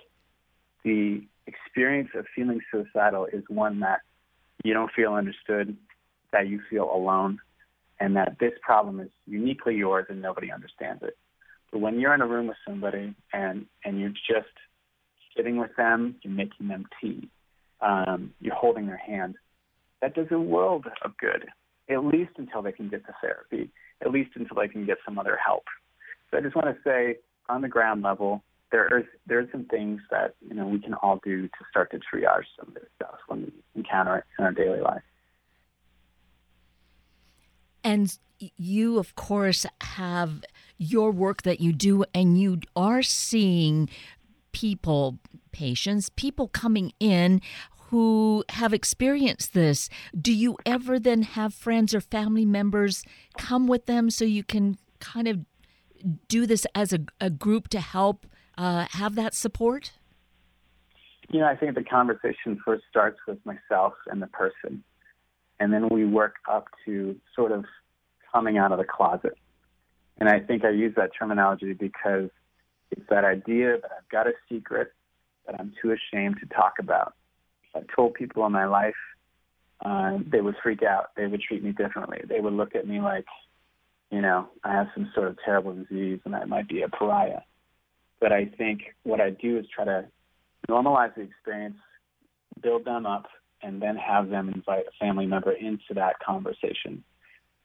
the 0.85 1.23
experience 1.47 2.11
of 2.15 2.27
feeling 2.35 2.61
suicidal 2.71 3.27
is 3.27 3.43
one 3.49 3.81
that 3.81 4.01
you 4.65 4.73
don't 4.73 4.91
feel 4.93 5.15
understood, 5.15 5.77
that 6.33 6.49
you 6.49 6.61
feel 6.71 6.91
alone, 6.93 7.41
and 7.99 8.17
that 8.17 8.37
this 8.39 8.53
problem 8.63 9.01
is 9.01 9.11
uniquely 9.27 9.77
yours 9.77 10.07
and 10.09 10.23
nobody 10.23 10.51
understands 10.51 11.03
it. 11.03 11.17
But 11.71 11.81
when 11.81 12.01
you're 12.01 12.15
in 12.15 12.21
a 12.21 12.27
room 12.27 12.49
with 12.49 12.57
somebody 12.67 13.15
and, 13.33 13.67
and 13.85 14.01
you're 14.01 14.11
just 14.11 14.53
sitting 15.37 15.57
with 15.57 15.71
them, 15.77 16.17
you're 16.23 16.33
making 16.33 16.69
them 16.69 16.87
tea, 17.01 17.29
um, 17.81 18.33
you're 18.41 18.55
holding 18.55 18.87
their 18.87 18.97
hand, 18.97 19.37
that 20.03 20.15
does 20.15 20.27
a 20.31 20.39
world 20.39 20.87
of 21.03 21.17
good, 21.19 21.47
at 21.89 22.05
least 22.05 22.33
until 22.37 22.63
they 22.63 22.73
can 22.73 22.89
get 22.89 23.05
to 23.07 23.15
therapy, 23.21 23.71
at 24.03 24.11
least 24.11 24.31
until 24.35 24.57
they 24.57 24.69
can 24.69 24.87
get 24.87 24.99
some 25.05 25.19
other 25.19 25.39
help. 25.45 25.65
So 26.31 26.39
I 26.39 26.41
just 26.41 26.57
want 26.57 26.69
to 26.69 26.77
say, 26.83 27.17
on 27.49 27.63
the 27.63 27.69
ground 27.69 28.03
level, 28.03 28.43
there 28.71 28.87
are 28.93 29.03
there 29.27 29.41
are 29.41 29.49
some 29.51 29.65
things 29.65 30.01
that 30.11 30.35
you 30.41 30.55
know 30.55 30.67
we 30.67 30.79
can 30.79 30.95
all 30.95 31.21
do 31.25 31.49
to 31.49 31.65
start 31.69 31.91
to 31.91 31.99
triage 31.99 32.45
some 32.59 32.69
of 32.69 32.75
this 32.75 32.87
stuff 32.97 33.17
when 33.27 33.43
we 33.43 33.53
encounter 33.75 34.19
it 34.19 34.25
in 34.39 34.45
our 34.45 34.53
daily 34.53 34.81
life. 34.81 35.03
And 37.83 38.17
you, 38.39 38.99
of 38.99 39.15
course, 39.17 39.67
have 39.81 40.45
your 40.81 41.11
work 41.11 41.43
that 41.43 41.61
you 41.61 41.75
do, 41.75 42.05
and 42.15 42.41
you 42.41 42.59
are 42.75 43.03
seeing 43.03 43.89
people, 44.53 45.19
patients, 45.53 46.09
people 46.17 46.49
coming 46.49 46.93
in 46.99 47.43
who 47.89 48.43
have 48.49 48.73
experienced 48.73 49.53
this. 49.53 49.91
Do 50.19 50.33
you 50.33 50.57
ever 50.65 50.99
then 50.99 51.23
have 51.23 51.53
friends 51.53 51.95
or 51.95 52.01
family 52.01 52.47
members 52.47 53.05
come 53.37 53.67
with 53.67 53.85
them 53.85 54.09
so 54.09 54.25
you 54.25 54.43
can 54.43 54.79
kind 55.01 55.29
of 55.29 55.41
do 56.29 56.47
this 56.47 56.67
as 56.75 56.95
a, 56.95 57.01
a 57.21 57.29
group 57.29 57.69
to 57.69 57.81
help 57.81 58.27
uh, 58.57 58.87
have 58.93 59.17
that 59.17 59.35
support? 59.35 59.93
You 61.29 61.41
know, 61.41 61.47
I 61.47 61.57
think 61.57 61.75
the 61.75 61.85
conversation 61.85 62.59
first 62.65 62.85
starts 62.89 63.19
with 63.29 63.39
myself 63.45 63.93
and 64.07 64.23
the 64.23 64.29
person, 64.29 64.83
and 65.61 65.73
then 65.73 65.89
we 65.91 66.07
work 66.07 66.37
up 66.51 66.69
to 66.87 67.17
sort 67.37 67.53
of 67.53 67.67
coming 68.33 68.57
out 68.57 68.73
of 68.73 68.79
the 68.79 68.85
closet. 68.85 69.37
And 70.21 70.29
I 70.29 70.39
think 70.39 70.65
I 70.65 70.71
use 70.71 70.95
that 70.97 71.11
terminology 71.19 71.73
because 71.73 72.29
it's 72.91 73.09
that 73.09 73.25
idea 73.25 73.79
that 73.81 73.91
I've 73.97 74.09
got 74.11 74.27
a 74.27 74.33
secret 74.49 74.93
that 75.47 75.59
I'm 75.59 75.73
too 75.81 75.93
ashamed 75.93 76.37
to 76.41 76.47
talk 76.47 76.75
about. 76.79 77.15
If 77.75 77.83
I 77.83 77.95
told 77.95 78.15
people 78.15 78.45
in 78.45 78.53
my 78.53 78.67
life, 78.67 78.95
uh, 79.85 80.19
they 80.31 80.43
would 80.43 80.57
freak 80.63 80.83
out. 80.83 81.11
They 81.17 81.27
would 81.27 81.41
treat 81.41 81.65
me 81.65 81.73
differently. 81.73 82.21
They 82.29 82.41
would 82.41 82.53
look 82.53 82.75
at 82.75 82.87
me 82.87 83.01
like, 83.01 83.25
you 84.11 84.21
know, 84.21 84.49
I 84.63 84.73
have 84.73 84.89
some 84.95 85.11
sort 85.15 85.29
of 85.29 85.39
terrible 85.45 85.73
disease 85.75 86.21
and 86.25 86.37
I 86.37 86.45
might 86.45 86.69
be 86.69 86.83
a 86.83 86.89
pariah. 86.89 87.41
But 88.21 88.33
I 88.33 88.45
think 88.59 88.83
what 89.05 89.21
I 89.21 89.31
do 89.31 89.59
is 89.59 89.67
try 89.75 89.87
to 89.87 90.05
normalize 90.69 91.15
the 91.15 91.23
experience, 91.23 91.79
build 92.63 92.85
them 92.85 93.07
up, 93.07 93.27
and 93.63 93.81
then 93.81 93.97
have 93.97 94.29
them 94.29 94.51
invite 94.51 94.85
a 94.87 95.05
family 95.05 95.27
member 95.27 95.53
into 95.53 95.95
that 95.95 96.19
conversation. 96.19 97.03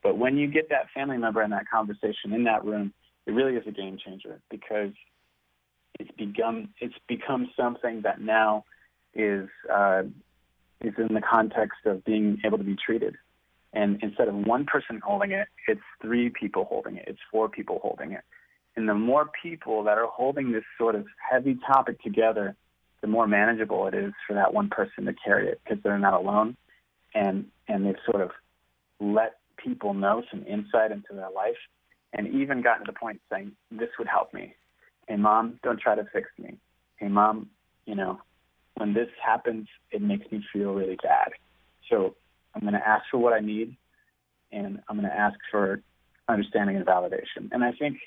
But 0.06 0.20
when 0.20 0.38
you 0.38 0.46
get 0.46 0.70
that 0.70 0.92
family 0.94 1.18
member 1.18 1.42
in 1.42 1.50
that 1.50 1.68
conversation 1.68 2.32
in 2.32 2.44
that 2.44 2.64
room, 2.64 2.94
it 3.26 3.32
really 3.32 3.56
is 3.56 3.64
a 3.66 3.72
game 3.72 3.98
changer 3.98 4.40
because 4.52 4.92
it's 6.00 6.12
become 6.12 6.70
it's 6.80 6.94
become 7.08 7.50
something 7.58 8.04
that 8.04 8.22
now 8.22 8.66
is 9.16 9.50
uh, 9.74 10.04
is 10.82 10.94
in 11.00 11.16
the 11.16 11.24
context 11.28 11.80
of 11.88 12.06
being 12.06 12.40
able 12.46 12.60
to 12.60 12.64
be 12.64 12.76
treated. 12.76 13.16
And 13.74 13.98
instead 14.04 14.28
of 14.28 14.36
one 14.36 14.66
person 14.66 15.02
holding 15.04 15.32
it, 15.32 15.48
it's 15.68 15.82
three 16.04 16.30
people 16.30 16.66
holding 16.66 16.98
it. 16.98 17.06
It's 17.08 17.20
four 17.32 17.50
people 17.50 17.80
holding 17.82 18.12
it. 18.12 18.22
And 18.76 18.88
the 18.88 18.94
more 18.94 19.28
people 19.42 19.84
that 19.86 19.98
are 19.98 20.06
holding 20.06 20.52
this 20.52 20.66
sort 20.78 20.94
of 20.94 21.08
heavy 21.32 21.58
topic 21.66 22.00
together, 22.04 22.56
the 23.02 23.08
more 23.08 23.26
manageable 23.26 23.88
it 23.88 23.96
is 23.96 24.14
for 24.28 24.36
that 24.36 24.54
one 24.54 24.70
person 24.70 25.06
to 25.06 25.16
carry 25.26 25.48
it 25.48 25.60
because 25.64 25.82
they're 25.82 25.98
not 25.98 26.14
alone. 26.14 26.58
And 27.16 27.48
and 27.68 27.88
they've 27.88 27.96
sort 28.06 28.22
of 28.22 28.30
let 29.00 29.40
people 29.66 29.94
know 29.94 30.24
some 30.32 30.46
insight 30.48 30.92
into 30.92 31.14
their 31.14 31.32
life 31.32 31.58
and 32.14 32.28
even 32.28 32.62
gotten 32.62 32.86
to 32.86 32.92
the 32.92 32.98
point 32.98 33.22
saying, 33.32 33.52
This 33.72 33.90
would 33.98 34.08
help 34.08 34.34
me. 34.34 34.56
Hey 35.08 35.18
mom, 35.18 35.60
don't 35.64 35.80
try 35.80 35.96
to 35.96 36.06
fix 36.14 36.30
me. 36.38 36.58
Hey 36.98 37.08
mom, 37.08 37.50
you 37.86 37.96
know, 37.96 38.20
when 38.76 38.94
this 38.94 39.10
happens, 39.24 39.68
it 39.92 40.02
makes 40.02 40.30
me 40.32 40.44
feel 40.54 40.74
really 40.74 40.98
bad. 41.02 41.32
So 41.90 42.16
I'm 42.54 42.62
going 42.62 42.74
to 42.74 42.88
ask 42.88 43.04
for 43.12 43.18
what 43.18 43.34
I 43.34 43.40
need, 43.40 43.76
and 44.52 44.80
I'm 44.88 44.98
going 44.98 45.10
to 45.10 45.16
ask 45.16 45.38
for 45.52 45.82
understanding 46.28 46.76
and 46.76 46.86
validation. 46.86 47.50
And 47.52 47.64
I 47.64 47.72
think 47.72 47.98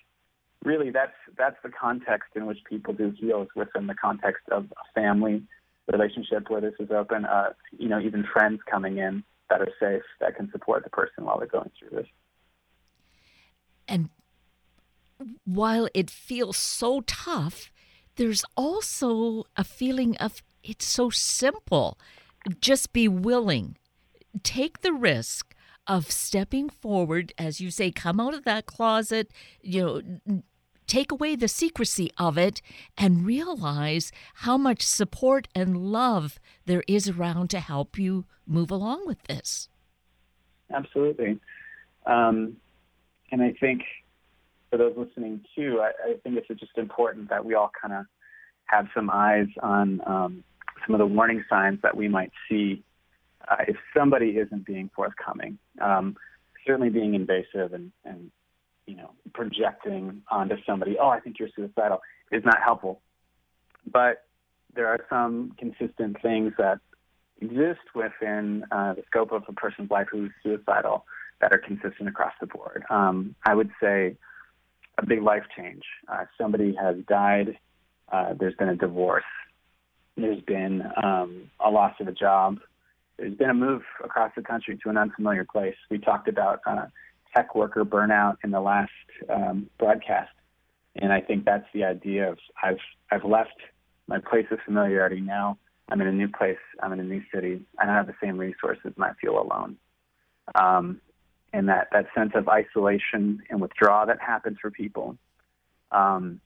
really 0.64 0.90
that's 0.90 1.12
that's 1.36 1.56
the 1.62 1.70
context 1.70 2.30
in 2.34 2.46
which 2.46 2.58
people 2.68 2.92
do 2.92 3.12
heal 3.18 3.42
is 3.42 3.48
within 3.54 3.86
the 3.86 3.94
context 3.94 4.42
of 4.50 4.64
a 4.64 4.92
family 5.00 5.42
relationship 5.90 6.50
where 6.50 6.60
this 6.60 6.74
is 6.80 6.90
open. 6.90 7.24
Uh, 7.24 7.50
you 7.78 7.88
know, 7.88 8.00
even 8.00 8.24
friends 8.32 8.60
coming 8.70 8.98
in 8.98 9.22
that 9.50 9.60
are 9.60 9.72
safe 9.80 10.02
that 10.20 10.36
can 10.36 10.50
support 10.50 10.84
the 10.84 10.90
person 10.90 11.24
while 11.24 11.38
they're 11.38 11.46
going 11.46 11.70
through 11.78 11.98
this. 11.98 12.06
And 13.86 14.10
while 15.44 15.88
it 15.94 16.10
feels 16.10 16.56
so 16.56 17.00
tough, 17.06 17.72
there's 18.16 18.44
also 18.56 19.44
a 19.56 19.64
feeling 19.64 20.16
of 20.18 20.42
it's 20.62 20.86
so 20.86 21.10
simple. 21.10 21.98
Just 22.60 22.92
be 22.92 23.08
willing. 23.08 23.76
Take 24.42 24.82
the 24.82 24.92
risk 24.92 25.54
of 25.86 26.10
stepping 26.10 26.68
forward, 26.68 27.32
as 27.38 27.60
you 27.60 27.70
say, 27.70 27.90
come 27.90 28.20
out 28.20 28.34
of 28.34 28.44
that 28.44 28.66
closet, 28.66 29.30
you 29.62 29.82
know, 30.26 30.42
take 30.88 31.12
away 31.12 31.36
the 31.36 31.48
secrecy 31.48 32.10
of 32.18 32.36
it 32.36 32.60
and 32.96 33.24
realize 33.24 34.10
how 34.36 34.58
much 34.58 34.82
support 34.82 35.46
and 35.54 35.76
love 35.76 36.40
there 36.66 36.82
is 36.88 37.08
around 37.08 37.50
to 37.50 37.60
help 37.60 37.98
you 37.98 38.24
move 38.46 38.70
along 38.70 39.06
with 39.06 39.22
this. 39.24 39.68
Absolutely. 40.74 41.38
Um, 42.06 42.56
and 43.30 43.42
I 43.42 43.52
think 43.60 43.82
for 44.70 44.78
those 44.78 44.94
listening 44.96 45.44
too, 45.54 45.80
I, 45.80 46.10
I, 46.10 46.14
think 46.22 46.36
it's 46.36 46.48
just 46.60 46.76
important 46.76 47.30
that 47.30 47.44
we 47.44 47.54
all 47.54 47.70
kind 47.80 47.94
of 47.94 48.06
have 48.66 48.86
some 48.94 49.10
eyes 49.10 49.48
on 49.62 50.00
um, 50.06 50.44
some 50.86 50.94
of 50.94 50.98
the 50.98 51.06
warning 51.06 51.44
signs 51.48 51.80
that 51.82 51.96
we 51.96 52.08
might 52.08 52.32
see 52.48 52.82
uh, 53.50 53.56
if 53.66 53.76
somebody 53.96 54.30
isn't 54.30 54.66
being 54.66 54.90
forthcoming. 54.94 55.58
Um, 55.80 56.16
certainly 56.66 56.90
being 56.90 57.14
invasive 57.14 57.72
and, 57.72 57.92
and 58.04 58.30
you 58.88 58.96
know 58.96 59.10
projecting 59.34 60.22
onto 60.30 60.56
somebody, 60.66 60.96
oh, 61.00 61.08
I 61.08 61.20
think 61.20 61.38
you're 61.38 61.50
suicidal, 61.54 62.00
is 62.32 62.44
not 62.44 62.58
helpful. 62.64 63.00
But 63.86 64.24
there 64.74 64.88
are 64.88 65.00
some 65.08 65.54
consistent 65.58 66.20
things 66.22 66.52
that 66.58 66.80
exist 67.40 67.80
within 67.94 68.64
uh, 68.72 68.94
the 68.94 69.02
scope 69.06 69.32
of 69.32 69.44
a 69.48 69.52
person's 69.52 69.90
life 69.90 70.08
who's 70.10 70.30
suicidal 70.42 71.04
that 71.40 71.52
are 71.52 71.58
consistent 71.58 72.08
across 72.08 72.32
the 72.40 72.46
board. 72.46 72.84
Um, 72.90 73.34
I 73.46 73.54
would 73.54 73.70
say 73.80 74.16
a 74.98 75.06
big 75.06 75.22
life 75.22 75.44
change. 75.56 75.84
Uh, 76.08 76.24
somebody 76.40 76.74
has 76.80 76.96
died. 77.08 77.58
Uh, 78.10 78.34
there's 78.38 78.54
been 78.54 78.68
a 78.68 78.76
divorce. 78.76 79.24
There's 80.16 80.42
been 80.42 80.82
um, 81.02 81.50
a 81.64 81.70
loss 81.70 81.94
of 82.00 82.08
a 82.08 82.12
job. 82.12 82.58
There's 83.18 83.34
been 83.34 83.50
a 83.50 83.54
move 83.54 83.82
across 84.02 84.32
the 84.36 84.42
country 84.42 84.78
to 84.82 84.90
an 84.90 84.96
unfamiliar 84.96 85.44
place. 85.44 85.76
We 85.90 85.98
talked 85.98 86.28
about 86.28 86.60
uh, 86.66 86.86
tech 87.38 87.54
worker 87.54 87.84
burnout 87.84 88.36
in 88.42 88.50
the 88.50 88.60
last 88.60 88.90
um, 89.28 89.70
broadcast, 89.78 90.30
and 90.96 91.12
I 91.12 91.20
think 91.20 91.44
that's 91.44 91.66
the 91.72 91.84
idea 91.84 92.30
of 92.30 92.38
I've 92.62 92.78
I've 93.10 93.24
left 93.24 93.58
my 94.06 94.18
place 94.18 94.46
of 94.50 94.58
familiarity 94.64 95.20
now. 95.20 95.58
I'm 95.88 96.00
in 96.00 96.06
a 96.06 96.12
new 96.12 96.28
place. 96.28 96.58
I'm 96.82 96.92
in 96.92 97.00
a 97.00 97.04
new 97.04 97.22
city. 97.32 97.60
I 97.78 97.86
don't 97.86 97.94
have 97.94 98.06
the 98.08 98.14
same 98.22 98.36
resources, 98.38 98.92
and 98.96 99.04
I 99.04 99.12
feel 99.20 99.40
alone. 99.40 99.76
Um, 100.54 101.00
and 101.52 101.68
that 101.68 101.88
that 101.92 102.06
sense 102.14 102.32
of 102.34 102.48
isolation 102.48 103.42
and 103.50 103.60
withdrawal 103.60 104.06
that 104.06 104.20
happens 104.20 104.58
for 104.60 104.70
people. 104.70 105.16
Um, 105.92 106.40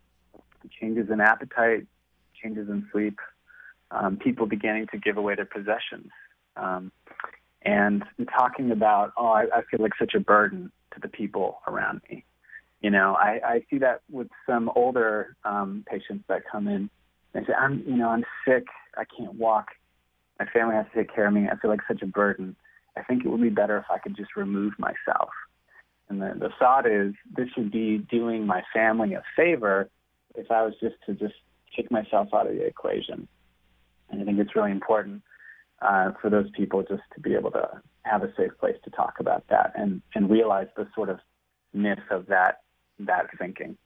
changes 0.81 1.09
in 1.11 1.21
appetite, 1.21 1.87
changes 2.41 2.69
in 2.69 2.87
sleep, 2.93 3.19
um, 3.91 4.17
people 4.17 4.47
beginning 4.47 4.87
to 4.93 4.99
give 4.99 5.17
away 5.17 5.35
their 5.35 5.47
possessions. 5.47 6.11
Um, 6.57 6.93
and 7.65 8.05
talking 8.31 8.71
about, 8.71 9.13
oh, 9.17 9.29
I, 9.29 9.43
I 9.55 9.63
feel 9.71 9.81
like 9.81 9.93
such 9.99 10.15
a 10.15 10.21
burden 10.21 10.71
to 10.95 11.01
the 11.01 11.09
people 11.09 11.61
around 11.67 12.01
me. 12.11 12.25
You 12.81 12.91
know, 12.91 13.15
I, 13.15 13.41
I 13.45 13.65
see 13.71 13.79
that 13.79 14.03
with 14.11 14.29
some 14.47 14.71
older 14.75 15.37
um, 15.45 15.85
patients 15.89 16.25
that 16.29 16.43
come 16.51 16.67
in. 16.67 16.91
They 17.33 17.41
say, 17.41 17.55
I'm, 17.55 17.83
you 17.87 17.97
know, 17.97 18.09
I'm 18.09 18.25
sick. 18.47 18.65
I 18.97 19.05
can't 19.05 19.35
walk. 19.35 19.69
My 20.39 20.47
family 20.47 20.75
has 20.75 20.87
to 20.93 20.99
take 20.99 21.15
care 21.15 21.27
of 21.27 21.33
me. 21.33 21.49
I 21.51 21.57
feel 21.57 21.71
like 21.71 21.81
such 21.87 22.03
a 22.03 22.07
burden. 22.07 22.57
I 22.97 23.03
think 23.03 23.25
it 23.25 23.29
would 23.29 23.41
be 23.41 23.51
better 23.51 23.79
if 23.79 23.85
I 23.91 23.99
could 23.99 24.17
just 24.17 24.37
remove 24.37 24.73
myself. 24.79 25.31
And 26.09 26.21
the, 26.21 26.35
the 26.39 26.51
thought 26.59 26.87
is 26.87 27.15
this 27.37 27.49
would 27.57 27.71
be 27.71 27.99
doing 27.99 28.47
my 28.47 28.63
family 28.75 29.15
a 29.15 29.23
favor 29.37 29.89
if 30.35 30.51
I 30.51 30.63
was 30.63 30.75
just 30.81 30.97
to 31.07 31.15
just 31.15 31.35
take 31.75 31.91
myself 31.91 32.29
out 32.35 32.49
of 32.49 32.55
the 32.55 32.67
equation. 32.67 33.29
And 34.11 34.21
I 34.21 34.25
think 34.25 34.39
it's 34.39 34.55
really 34.55 34.73
important 34.73 35.23
uh, 35.83 36.13
for 36.21 36.31
those 36.31 36.51
people 36.57 36.83
just 36.83 37.03
to 37.15 37.21
be 37.21 37.35
able 37.35 37.51
to 37.51 37.69
have 38.03 38.23
a 38.23 38.33
safe 38.37 38.53
place 38.59 38.77
to 38.85 38.91
talk 38.91 39.15
about 39.21 39.45
that 39.49 39.73
and, 39.77 40.03
and 40.15 40.31
realize 40.31 40.69
the 40.77 40.87
sort 40.95 41.09
of 41.09 41.19
myth 41.73 41.99
of 42.11 42.27
that 42.27 42.61
that 42.99 43.27
thinking. 43.39 43.77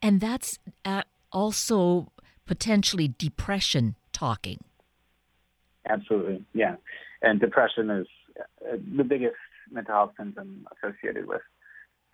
And 0.00 0.20
that's 0.20 0.58
uh, 0.84 1.02
also 1.30 2.12
potentially 2.46 3.14
depression 3.18 3.96
talking. 4.12 4.58
Absolutely, 5.88 6.44
yeah. 6.54 6.76
And 7.22 7.40
depression 7.40 7.90
is 7.90 8.06
uh, 8.40 8.76
the 8.96 9.04
biggest 9.04 9.36
mental 9.70 9.94
health 9.94 10.12
symptom 10.16 10.66
associated 10.76 11.26
with 11.26 11.42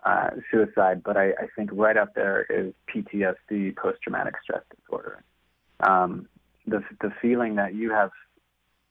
uh, 0.05 0.29
suicide, 0.51 1.01
but 1.03 1.17
I, 1.17 1.29
I, 1.31 1.47
think 1.57 1.71
right 1.73 1.97
up 1.97 2.15
there 2.15 2.45
is 2.49 2.73
PTSD, 2.87 3.75
post-traumatic 3.75 4.35
stress 4.41 4.63
disorder. 4.73 5.23
Um, 5.81 6.29
the 6.65 6.81
the 7.01 7.11
feeling 7.21 7.55
that 7.55 7.73
you 7.73 7.91
have 7.91 8.11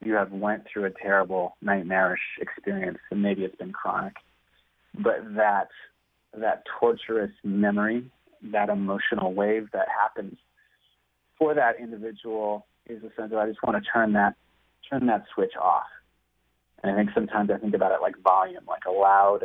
you 0.05 0.14
have 0.14 0.33
went 0.33 0.64
through 0.73 0.85
a 0.85 0.90
terrible 0.90 1.57
nightmarish 1.61 2.21
experience, 2.40 2.99
and 3.11 3.23
maybe 3.23 3.43
it's 3.45 3.57
been 3.57 3.73
chronic, 3.73 4.14
but 4.95 5.35
that 5.37 5.69
that 6.37 6.62
torturous 6.78 7.31
memory, 7.43 8.11
that 8.52 8.69
emotional 8.69 9.33
wave 9.33 9.69
that 9.73 9.88
happens 9.88 10.37
for 11.38 11.55
that 11.55 11.81
individual 11.81 12.67
is 12.88 13.02
a 13.02 13.11
sense 13.21 13.33
of 13.33 13.38
I 13.38 13.47
just 13.47 13.62
want 13.62 13.83
to 13.83 13.90
turn 13.90 14.12
that 14.12 14.35
turn 14.88 15.07
that 15.07 15.25
switch 15.35 15.52
off. 15.61 15.87
And 16.83 16.93
I 16.93 16.97
think 16.97 17.11
sometimes 17.14 17.50
I 17.50 17.59
think 17.59 17.75
about 17.75 17.93
it 17.93 18.00
like 18.00 18.14
volume, 18.23 18.64
like 18.67 18.85
a 18.87 18.90
loud 18.90 19.40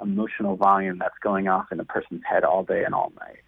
emotional 0.00 0.56
volume 0.56 0.98
that's 0.98 1.18
going 1.22 1.48
off 1.48 1.66
in 1.72 1.80
a 1.80 1.84
person's 1.84 2.22
head 2.28 2.44
all 2.44 2.62
day 2.62 2.84
and 2.84 2.94
all 2.94 3.12
night. 3.18 3.38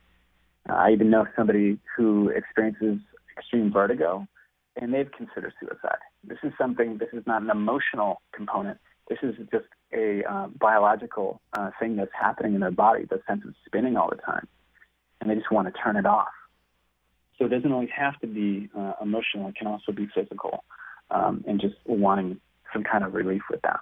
Uh, 0.69 0.75
I 0.75 0.91
even 0.91 1.11
know 1.11 1.27
somebody 1.37 1.79
who 1.97 2.29
experiences 2.31 2.99
extreme 3.39 3.73
vertigo 3.73 4.27
and 4.77 4.95
they've 4.95 5.11
considered 5.13 5.53
suicide. 5.61 5.99
This 6.25 6.39
is 6.43 6.53
something, 6.59 6.99
this 6.99 7.09
is 7.13 7.27
not 7.27 7.43
an 7.43 7.51
emotional 7.51 8.23
component. 8.33 8.79
This 9.09 9.19
is 9.23 9.35
just 9.51 9.67
a 9.93 10.23
uh, 10.25 10.47
biological 10.59 11.41
uh, 11.53 11.71
thing 11.81 11.97
that's 11.97 12.13
happening 12.19 12.55
in 12.55 12.61
their 12.61 12.71
body, 12.71 13.07
the 13.11 13.21
sense 13.27 13.43
of 13.47 13.55
spinning 13.67 13.97
all 13.97 14.09
the 14.09 14.17
time. 14.23 14.47
And 15.21 15.29
they 15.29 15.35
just 15.35 15.51
want 15.51 15.73
to 15.73 15.81
turn 15.81 15.97
it 15.97 16.07
off. 16.07 16.29
So 17.39 17.47
it 17.47 17.49
doesn't 17.49 17.73
always 17.73 17.89
have 17.97 18.19
to 18.21 18.27
be 18.27 18.69
uh, 18.79 18.93
emotional, 19.03 19.49
it 19.49 19.57
can 19.57 19.67
also 19.67 19.93
be 19.93 20.09
physical 20.15 20.63
um, 21.11 21.45
and 21.49 21.61
just 21.61 21.75
wanting 21.87 22.41
some 22.73 22.85
kind 22.85 23.03
of 23.03 23.15
relief 23.15 23.43
with 23.51 23.63
that. 23.63 23.81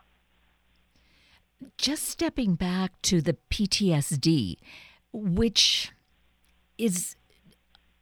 Just 1.77 2.05
stepping 2.05 2.55
back 2.55 2.93
to 3.03 3.21
the 3.21 3.37
PTSD, 3.51 4.57
which 5.13 5.93
is 6.79 7.17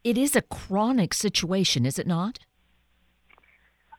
it 0.05 0.19
is 0.19 0.37
a 0.37 0.43
chronic 0.43 1.15
situation, 1.15 1.87
is 1.87 1.99
it 1.99 2.07
not? 2.07 2.39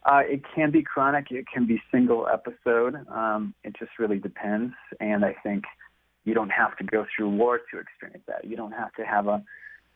Uh, 0.07 0.21
it 0.23 0.41
can 0.55 0.71
be 0.71 0.81
chronic. 0.81 1.31
It 1.31 1.45
can 1.53 1.67
be 1.67 1.81
single 1.91 2.27
episode. 2.31 2.95
Um, 3.09 3.53
it 3.65 3.75
just 3.77 3.91
really 3.99 4.19
depends. 4.19 4.73
And 5.01 5.25
I 5.25 5.35
think 5.43 5.65
you 6.23 6.33
don't 6.33 6.49
have 6.49 6.77
to 6.77 6.85
go 6.85 7.05
through 7.13 7.29
war 7.29 7.59
to 7.71 7.79
experience 7.79 8.23
that. 8.27 8.45
You 8.45 8.55
don't 8.55 8.71
have 8.71 8.93
to 8.93 9.03
have 9.03 9.27
a, 9.27 9.43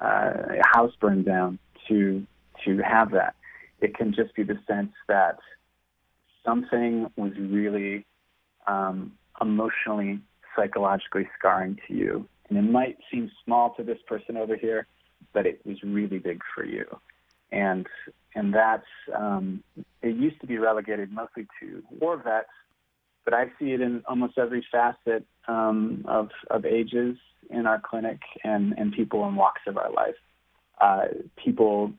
uh, 0.01 0.57
a 0.59 0.61
house 0.73 0.91
burned 0.99 1.25
down 1.25 1.59
to 1.87 2.25
to 2.65 2.77
have 2.79 3.11
that. 3.11 3.35
It 3.79 3.95
can 3.95 4.13
just 4.13 4.35
be 4.35 4.43
the 4.43 4.59
sense 4.67 4.91
that 5.07 5.39
something 6.45 7.09
was 7.15 7.31
really 7.39 8.05
um, 8.67 9.13
emotionally, 9.39 10.19
psychologically 10.55 11.27
scarring 11.39 11.79
to 11.87 11.93
you, 11.95 12.27
and 12.49 12.57
it 12.57 12.69
might 12.69 12.97
seem 13.09 13.31
small 13.45 13.73
to 13.75 13.83
this 13.83 13.97
person 14.07 14.37
over 14.37 14.55
here, 14.55 14.85
but 15.33 15.45
it 15.45 15.61
was 15.65 15.81
really 15.83 16.19
big 16.19 16.41
for 16.53 16.65
you. 16.65 16.85
And 17.51 17.87
and 18.35 18.53
that's 18.53 18.85
um, 19.15 19.63
it 20.01 20.15
used 20.15 20.39
to 20.41 20.47
be 20.47 20.57
relegated 20.57 21.11
mostly 21.11 21.47
to 21.59 21.83
war 21.89 22.17
vets, 22.17 22.47
but 23.23 23.33
I 23.33 23.45
see 23.59 23.71
it 23.71 23.81
in 23.81 24.03
almost 24.07 24.37
every 24.37 24.65
facet 24.71 25.25
um, 25.47 26.05
of 26.07 26.29
of 26.49 26.65
ages 26.65 27.17
in 27.49 27.65
our 27.65 27.79
clinic 27.79 28.19
and 28.43 28.73
and 28.77 28.91
people 28.93 29.27
in 29.27 29.35
walks 29.35 29.61
of 29.67 29.77
our 29.77 29.91
life. 29.91 30.15
Uh, 30.79 31.05
people, 31.43 31.93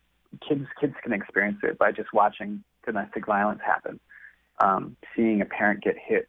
kids, 0.49 0.67
kids 0.81 0.95
can 1.03 1.13
experience 1.13 1.59
it 1.63 1.79
by 1.79 1.93
just 1.93 2.13
watching 2.13 2.65
domestic 2.85 3.27
violence 3.27 3.61
happen. 3.65 4.01
Um, 4.61 4.97
seeing 5.15 5.41
a 5.41 5.45
parent 5.45 5.85
get 5.85 5.95
hit 5.97 6.29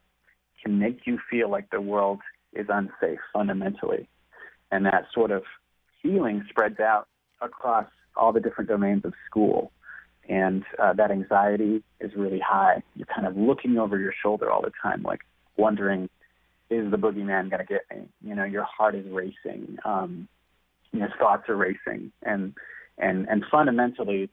can 0.63 0.77
make 0.77 1.01
you 1.06 1.20
feel 1.30 1.50
like 1.50 1.70
the 1.72 1.82
world 1.82 2.20
is 2.53 2.68
unsafe 2.70 3.20
fundamentally, 3.34 4.08
and 4.72 4.86
that 4.86 5.06
sort 5.13 5.32
of 5.32 5.44
feeling 6.01 6.46
spreads 6.50 6.80
out 6.80 7.08
across 7.42 7.88
all 8.15 8.32
the 8.32 8.39
different 8.39 8.70
domains 8.70 9.03
of 9.06 9.13
school. 9.25 9.72
And 10.30 10.63
uh, 10.82 10.94
that 10.94 11.12
anxiety 11.12 11.84
is 12.00 12.12
really 12.15 12.39
high. 12.39 12.82
You're 12.96 13.08
kind 13.13 13.27
of 13.27 13.36
looking 13.36 13.77
over 13.77 14.00
your 14.00 14.13
shoulder 14.22 14.50
all 14.50 14.62
the 14.62 14.72
time, 14.82 15.03
like 15.03 15.22
wondering, 15.58 16.10
is 16.70 16.89
the 16.89 16.98
boogeyman 16.98 17.50
going 17.50 17.60
to 17.60 17.65
get 17.65 17.82
me? 17.92 18.08
You 18.22 18.36
know, 18.36 18.46
your 18.46 18.63
heart 18.63 18.96
is 18.96 19.06
racing. 19.12 19.77
Um, 19.84 20.27
your 20.92 21.10
thoughts 21.20 21.50
are 21.50 21.56
racing. 21.56 22.12
And, 22.24 22.53
and, 22.98 23.27
and 23.27 23.44
fundamentally, 23.51 24.30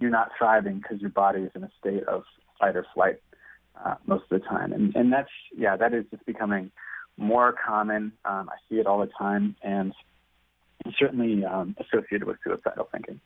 you're 0.00 0.10
not 0.10 0.30
thriving 0.38 0.78
because 0.78 1.00
your 1.00 1.10
body 1.10 1.40
is 1.42 1.50
in 1.54 1.64
a 1.64 1.70
state 1.80 2.04
of 2.04 2.22
fight 2.58 2.76
or 2.76 2.86
flight 2.94 3.20
uh, 3.84 3.94
most 4.06 4.24
of 4.30 4.40
the 4.40 4.46
time. 4.46 4.72
And, 4.72 4.94
and 4.94 5.12
that's, 5.12 5.30
yeah, 5.56 5.76
that 5.76 5.92
is 5.92 6.04
just 6.10 6.24
becoming 6.24 6.70
more 7.16 7.54
common. 7.66 8.12
Um, 8.24 8.48
I 8.48 8.56
see 8.68 8.76
it 8.76 8.86
all 8.86 9.00
the 9.00 9.10
time. 9.18 9.56
And 9.62 9.92
certainly 10.98 11.44
um, 11.44 11.76
associated 11.78 12.24
with 12.24 12.36
suicidal 12.44 12.88
thinking. 12.92 13.20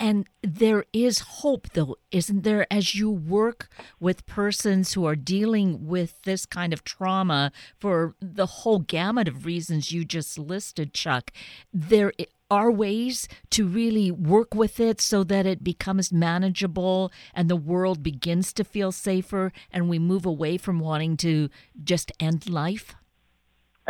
And 0.00 0.26
there 0.42 0.86
is 0.94 1.18
hope, 1.18 1.68
though, 1.74 1.96
isn't 2.10 2.42
there, 2.42 2.66
as 2.72 2.94
you 2.94 3.10
work 3.10 3.68
with 4.00 4.24
persons 4.24 4.94
who 4.94 5.04
are 5.04 5.14
dealing 5.14 5.86
with 5.86 6.22
this 6.22 6.46
kind 6.46 6.72
of 6.72 6.84
trauma 6.84 7.52
for 7.78 8.14
the 8.18 8.46
whole 8.46 8.78
gamut 8.78 9.28
of 9.28 9.44
reasons 9.44 9.92
you 9.92 10.06
just 10.06 10.38
listed, 10.38 10.94
Chuck? 10.94 11.30
There 11.70 12.12
are 12.50 12.70
ways 12.70 13.28
to 13.50 13.66
really 13.66 14.10
work 14.10 14.54
with 14.54 14.80
it 14.80 15.02
so 15.02 15.22
that 15.24 15.44
it 15.44 15.62
becomes 15.62 16.10
manageable 16.10 17.12
and 17.34 17.50
the 17.50 17.54
world 17.54 18.02
begins 18.02 18.54
to 18.54 18.64
feel 18.64 18.92
safer 18.92 19.52
and 19.70 19.90
we 19.90 19.98
move 19.98 20.24
away 20.24 20.56
from 20.56 20.80
wanting 20.80 21.18
to 21.18 21.50
just 21.84 22.10
end 22.18 22.48
life? 22.48 22.94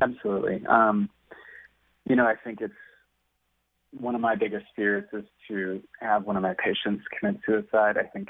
Absolutely. 0.03 0.67
Um, 0.67 1.09
you 2.09 2.17
know, 2.17 2.27
I 2.27 2.35
think 2.35 2.61
it's 2.61 2.75
one 3.93 4.17
of 4.17 4.21
my 4.21 4.35
biggest 4.35 4.67
fears 4.75 5.05
is 5.13 5.25
to 5.51 5.83
have 6.01 6.25
one 6.25 6.37
of 6.37 6.43
my 6.43 6.55
patients 6.55 7.05
commit 7.19 7.41
suicide. 7.45 7.97
I 7.99 8.05
think 8.05 8.29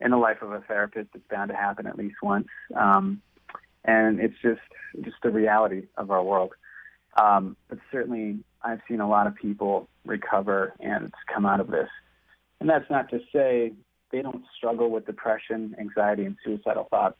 in 0.00 0.10
the 0.10 0.16
life 0.16 0.42
of 0.42 0.52
a 0.52 0.60
therapist, 0.60 1.10
it's 1.14 1.24
bound 1.30 1.50
to 1.50 1.56
happen 1.56 1.86
at 1.86 1.96
least 1.96 2.16
once, 2.22 2.48
um, 2.76 3.22
and 3.84 4.20
it's 4.20 4.34
just 4.42 4.60
just 5.02 5.16
the 5.22 5.30
reality 5.30 5.84
of 5.96 6.10
our 6.10 6.22
world. 6.22 6.52
Um, 7.20 7.56
but 7.68 7.78
certainly, 7.92 8.40
I've 8.62 8.80
seen 8.88 9.00
a 9.00 9.08
lot 9.08 9.26
of 9.26 9.34
people 9.36 9.88
recover 10.04 10.74
and 10.80 11.12
come 11.32 11.46
out 11.46 11.60
of 11.60 11.68
this, 11.68 11.88
and 12.60 12.68
that's 12.68 12.90
not 12.90 13.08
to 13.10 13.20
say 13.32 13.72
they 14.10 14.22
don't 14.22 14.44
struggle 14.56 14.90
with 14.90 15.06
depression, 15.06 15.74
anxiety, 15.78 16.24
and 16.24 16.36
suicidal 16.44 16.88
thoughts 16.90 17.18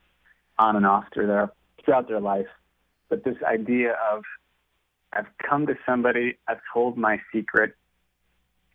on 0.59 0.77
and 0.77 0.87
off 0.87 1.05
through 1.13 1.29
their 1.29 1.51
throughout 1.85 2.09
their 2.09 2.21
life. 2.21 2.49
But 3.09 3.25
this 3.25 3.37
idea 3.47 3.97
of 4.13 4.25
I've 5.15 5.27
come 5.49 5.67
to 5.67 5.75
somebody, 5.87 6.39
I've 6.49 6.61
told 6.73 6.99
my 6.99 7.21
secret, 7.33 7.75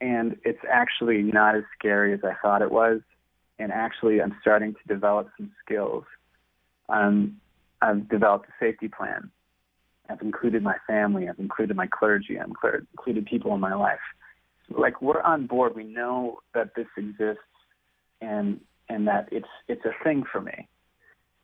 and 0.01 0.38
it's 0.43 0.63
actually 0.69 1.21
not 1.21 1.55
as 1.55 1.63
scary 1.77 2.13
as 2.13 2.19
I 2.23 2.33
thought 2.41 2.62
it 2.62 2.71
was. 2.71 3.01
And 3.57 3.71
actually, 3.71 4.21
I'm 4.21 4.35
starting 4.41 4.73
to 4.73 4.93
develop 4.93 5.29
some 5.38 5.51
skills. 5.65 6.05
Um, 6.88 7.38
I've 7.81 8.07
developed 8.09 8.47
a 8.47 8.53
safety 8.63 8.88
plan. 8.88 9.31
I've 10.09 10.21
included 10.21 10.63
my 10.63 10.77
family. 10.88 11.29
I've 11.29 11.39
included 11.39 11.75
my 11.75 11.88
clergy. 11.88 12.39
I've 12.39 12.47
included 12.47 13.25
people 13.25 13.53
in 13.53 13.59
my 13.59 13.75
life. 13.75 13.99
Like 14.69 15.01
we're 15.01 15.21
on 15.21 15.45
board. 15.45 15.75
We 15.75 15.83
know 15.83 16.39
that 16.53 16.75
this 16.75 16.88
exists, 16.97 17.41
and 18.21 18.59
and 18.88 19.07
that 19.07 19.29
it's 19.31 19.47
it's 19.67 19.85
a 19.85 20.03
thing 20.03 20.23
for 20.31 20.41
me. 20.41 20.67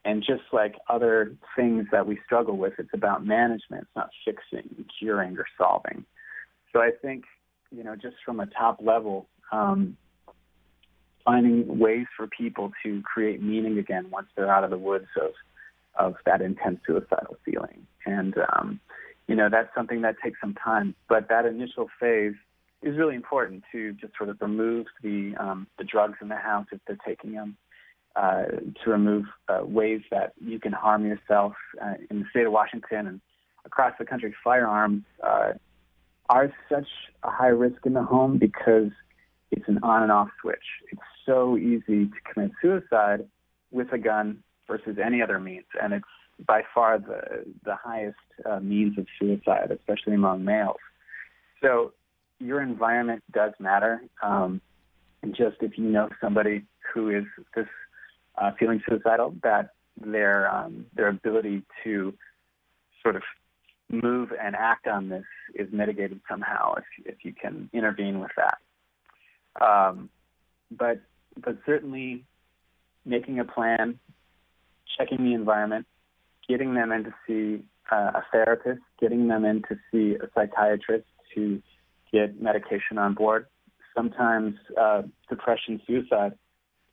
And 0.04 0.22
just 0.22 0.44
like 0.54 0.76
other 0.88 1.34
things 1.56 1.88
that 1.92 2.06
we 2.06 2.20
struggle 2.26 2.58
with, 2.58 2.74
it's 2.78 2.94
about 2.94 3.26
management. 3.26 3.84
It's 3.84 3.96
not 3.96 4.10
fixing, 4.24 4.86
curing, 5.00 5.36
or 5.38 5.48
solving. 5.58 6.06
So 6.72 6.80
I 6.80 6.92
think, 7.02 7.24
you 7.72 7.84
know, 7.84 7.96
just 7.96 8.16
from 8.26 8.40
a 8.40 8.46
top 8.48 8.80
level, 8.82 9.28
um, 9.52 9.98
finding 11.24 11.80
ways 11.80 12.06
for 12.16 12.28
people 12.28 12.72
to 12.84 13.02
create 13.02 13.42
meaning 13.42 13.78
again 13.80 14.10
once 14.12 14.28
they're 14.36 14.52
out 14.52 14.64
of 14.64 14.70
the 14.70 14.78
woods 14.78 15.08
of 15.22 15.32
of 15.98 16.16
that 16.26 16.42
intense 16.42 16.80
suicidal 16.86 17.38
feeling. 17.46 17.88
And 18.06 18.36
um, 18.54 18.80
you 19.28 19.36
know, 19.36 19.50
that's 19.50 19.74
something 19.76 20.02
that 20.02 20.16
takes 20.24 20.40
some 20.40 20.54
time. 20.54 20.96
But 21.10 21.30
that 21.30 21.46
initial 21.46 21.90
phase 22.00 22.36
is 22.82 22.98
really 22.98 23.16
important 23.16 23.64
to 23.72 23.94
just 23.94 24.14
sort 24.18 24.30
of 24.30 24.38
remove 24.42 24.86
the 25.02 25.34
um, 25.40 25.68
the 25.78 25.84
drugs 25.84 26.18
in 26.22 26.28
the 26.28 26.36
house 26.36 26.68
if 26.72 26.80
they're 26.86 26.98
taking 27.06 27.34
them 27.34 27.58
uh, 28.16 28.44
to 28.84 28.90
remove 28.90 29.26
uh, 29.50 29.66
ways 29.66 30.02
that 30.12 30.34
you 30.40 30.60
can 30.60 30.72
harm 30.72 31.06
yourself. 31.06 31.54
Uh, 31.82 31.96
in 32.10 32.20
the 32.20 32.26
state 32.30 32.46
of 32.46 32.52
Washington 32.52 33.08
and 33.08 33.22
across 33.66 33.94
the 33.98 34.06
country, 34.06 34.34
firearms 34.44 35.04
uh, 35.24 35.54
are 36.30 36.52
such 36.70 36.88
a 37.24 37.30
high 37.30 37.48
risk 37.48 37.86
in 37.86 37.94
the 37.94 38.04
home 38.04 38.38
because 38.38 38.92
it's 39.52 39.68
an 39.68 39.80
on 39.84 40.04
and 40.04 40.12
off 40.12 40.30
switch. 40.42 40.66
It's 40.92 41.02
so 41.26 41.58
easy 41.58 42.06
to 42.06 42.34
commit 42.34 42.52
suicide 42.62 43.26
with 43.72 43.92
a 43.94 43.98
gun 43.98 44.44
versus 44.68 44.98
any 45.04 45.22
other 45.22 45.40
means, 45.40 45.66
and 45.82 45.94
it's 45.94 46.06
by 46.46 46.64
far 46.74 47.00
the 47.00 47.46
the 47.64 47.76
highest 47.76 48.18
uh, 48.46 48.60
means 48.60 48.98
of 48.98 49.06
suicide, 49.20 49.72
especially 49.72 50.16
among 50.16 50.44
males. 50.44 50.78
So 51.62 51.94
your 52.40 52.62
environment 52.62 53.24
does 53.32 53.54
matter. 53.60 54.02
Um, 54.22 54.62
and 55.22 55.36
just 55.36 55.58
if 55.62 55.78
you 55.78 55.86
know 55.86 56.10
somebody 56.22 56.66
who 56.94 57.10
is 57.10 57.26
this 57.56 57.68
uh, 58.38 58.52
feeling 58.60 58.82
suicidal, 58.88 59.36
that 59.44 59.72
their 60.00 60.54
um, 60.54 60.86
their 60.96 61.08
ability 61.08 61.64
to 61.84 62.14
sort 63.02 63.16
of 63.16 63.24
move 63.90 64.30
and 64.42 64.56
act 64.56 64.88
on 64.88 65.10
this 65.10 65.24
is 65.54 65.68
mitigated 65.72 66.20
somehow 66.30 66.76
if 66.76 66.84
if 67.06 67.16
you 67.24 67.34
can 67.34 67.70
intervene 67.74 68.20
with 68.20 68.32
that. 68.36 68.58
Um, 69.64 70.10
but 70.72 71.02
but 71.38 71.58
certainly 71.66 72.26
making 73.06 73.40
a 73.40 73.46
plan, 73.46 74.00
checking 74.98 75.24
the 75.24 75.34
environment, 75.34 75.86
getting 76.48 76.74
them 76.74 76.92
in 76.92 77.04
to 77.04 77.14
see 77.28 77.64
uh, 77.92 78.12
a 78.16 78.24
therapist, 78.32 78.82
getting 79.00 79.28
them 79.28 79.46
in 79.46 79.62
to 79.64 79.78
see 79.92 80.16
a 80.16 80.28
psychiatrist 80.34 81.06
to 81.36 81.62
get 82.12 82.42
medication 82.42 82.98
on 82.98 83.14
board. 83.14 83.46
Sometimes 83.96 84.56
uh, 84.80 85.04
depression, 85.30 85.82
suicide 85.86 86.34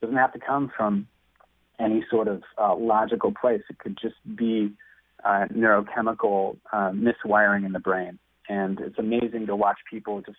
doesn't 0.00 0.16
have 0.16 0.33
to 0.33 0.38
come 0.38 0.70
from 0.76 1.07
any 1.81 2.05
sort 2.11 2.28
of 2.28 2.42
uh, 2.59 2.74
logical 2.74 3.33
place. 3.33 3.62
It 3.70 3.78
could 3.78 3.98
just 4.00 4.16
be 4.37 4.72
uh, 5.25 5.47
neurochemical 5.55 6.57
uh, 6.73 6.91
miswiring 6.91 7.65
in 7.65 7.73
the 7.73 7.81
brain. 7.81 8.19
And 8.49 8.81
it's 8.81 8.99
amazing 8.99 9.47
to 9.47 9.57
watch 9.57 9.79
people 9.91 10.21
just 10.21 10.39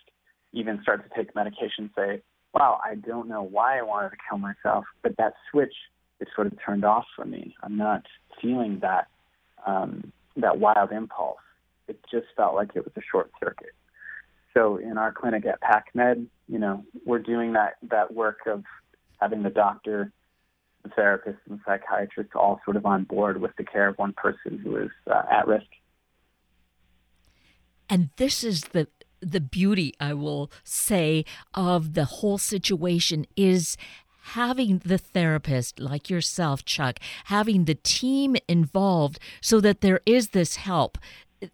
even 0.52 0.80
start 0.82 1.02
to 1.08 1.16
take 1.16 1.34
medication 1.34 1.90
say, 1.96 2.22
wow, 2.52 2.80
I 2.84 2.94
don't 2.94 3.28
know 3.28 3.42
why 3.42 3.78
I 3.78 3.82
wanted 3.82 4.10
to 4.10 4.16
kill 4.28 4.38
myself, 4.38 4.84
but 5.02 5.16
that 5.16 5.34
switch 5.50 5.74
is 6.20 6.28
sort 6.34 6.46
of 6.46 6.52
turned 6.64 6.84
off 6.84 7.04
for 7.16 7.24
me. 7.24 7.54
I'm 7.62 7.76
not 7.76 8.02
feeling 8.40 8.78
that 8.82 9.08
um, 9.66 10.12
that 10.36 10.58
wild 10.58 10.92
impulse. 10.92 11.38
It 11.88 11.98
just 12.10 12.26
felt 12.36 12.54
like 12.54 12.70
it 12.74 12.84
was 12.84 12.92
a 12.96 13.00
short 13.10 13.30
circuit. 13.42 13.74
So 14.54 14.76
in 14.76 14.98
our 14.98 15.12
clinic 15.12 15.44
at 15.46 15.60
PacMed, 15.60 16.26
you 16.48 16.58
know, 16.58 16.84
we're 17.04 17.18
doing 17.18 17.54
that 17.54 17.74
that 17.90 18.14
work 18.14 18.40
of 18.46 18.62
having 19.20 19.42
the 19.42 19.50
doctor 19.50 20.12
therapists 20.90 21.38
and 21.48 21.60
psychiatrists 21.66 22.32
all 22.34 22.60
sort 22.64 22.76
of 22.76 22.86
on 22.86 23.04
board 23.04 23.40
with 23.40 23.52
the 23.56 23.64
care 23.64 23.88
of 23.88 23.98
one 23.98 24.12
person 24.12 24.58
who 24.62 24.76
is 24.76 24.90
uh, 25.10 25.22
at 25.30 25.46
risk. 25.46 25.66
And 27.88 28.10
this 28.16 28.44
is 28.44 28.62
the 28.72 28.88
the 29.20 29.40
beauty, 29.40 29.94
I 29.98 30.12
will 30.12 30.50
say, 30.64 31.24
of 31.54 31.94
the 31.94 32.04
whole 32.04 32.36
situation 32.36 33.26
is 33.36 33.78
having 34.32 34.78
the 34.78 34.98
therapist 34.98 35.78
like 35.78 36.08
yourself, 36.08 36.64
Chuck, 36.64 36.98
having 37.24 37.64
the 37.64 37.74
team 37.74 38.36
involved 38.48 39.18
so 39.40 39.60
that 39.60 39.80
there 39.80 40.00
is 40.06 40.28
this 40.28 40.56
help. 40.56 40.98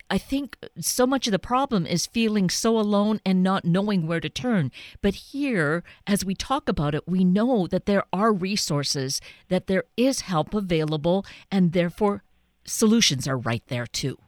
I 0.09 0.19
think 0.19 0.57
so 0.79 1.07
much 1.07 1.27
of 1.27 1.33
the 1.33 1.38
problem 1.38 1.87
is 1.87 2.07
feeling 2.07 2.49
so 2.49 2.79
alone 2.79 3.21
and 3.25 3.43
not 3.43 3.64
knowing 3.64 4.07
where 4.07 4.21
to 4.21 4.29
turn. 4.29 4.71
But 5.03 5.14
here, 5.14 5.83
as 6.07 6.25
we 6.25 6.35
talk 6.35 6.69
about 6.69 6.95
it, 6.95 7.09
we 7.09 7.25
know 7.25 7.66
that 7.66 7.87
there 7.87 8.05
are 8.12 8.33
resources, 8.33 9.21
that 9.49 9.66
there 9.66 9.85
is 9.97 10.23
help 10.23 10.55
available, 10.55 11.25
and 11.51 11.73
therefore 11.73 12.23
solutions 12.64 13.27
are 13.27 13.38
right 13.38 13.62
there 13.66 13.87
too. 13.87 14.19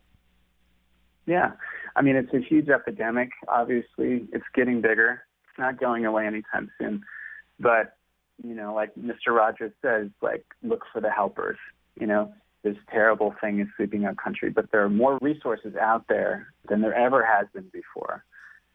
Yeah. 1.26 1.52
I 1.94 2.02
mean, 2.02 2.16
it's 2.16 2.32
a 2.32 2.40
huge 2.40 2.68
epidemic. 2.68 3.30
Obviously, 3.48 4.26
it's 4.32 4.44
getting 4.54 4.80
bigger. 4.80 5.22
It's 5.48 5.58
not 5.58 5.78
going 5.78 6.06
away 6.06 6.26
anytime 6.26 6.70
soon. 6.78 7.02
But, 7.60 7.96
you 8.42 8.54
know, 8.54 8.74
like 8.74 8.94
Mr. 8.94 9.28
Rogers 9.28 9.72
says, 9.82 10.08
like, 10.22 10.44
look 10.62 10.84
for 10.92 11.00
the 11.00 11.10
helpers. 11.10 11.58
You 12.00 12.06
know, 12.06 12.32
this 12.62 12.76
terrible 12.90 13.34
thing 13.40 13.60
is 13.60 13.66
sweeping 13.76 14.04
our 14.04 14.14
country, 14.14 14.50
but 14.50 14.70
there 14.70 14.84
are 14.84 14.90
more 14.90 15.18
resources 15.20 15.74
out 15.76 16.04
there 16.08 16.52
than 16.68 16.80
there 16.80 16.94
ever 16.94 17.24
has 17.24 17.46
been 17.52 17.68
before. 17.72 18.24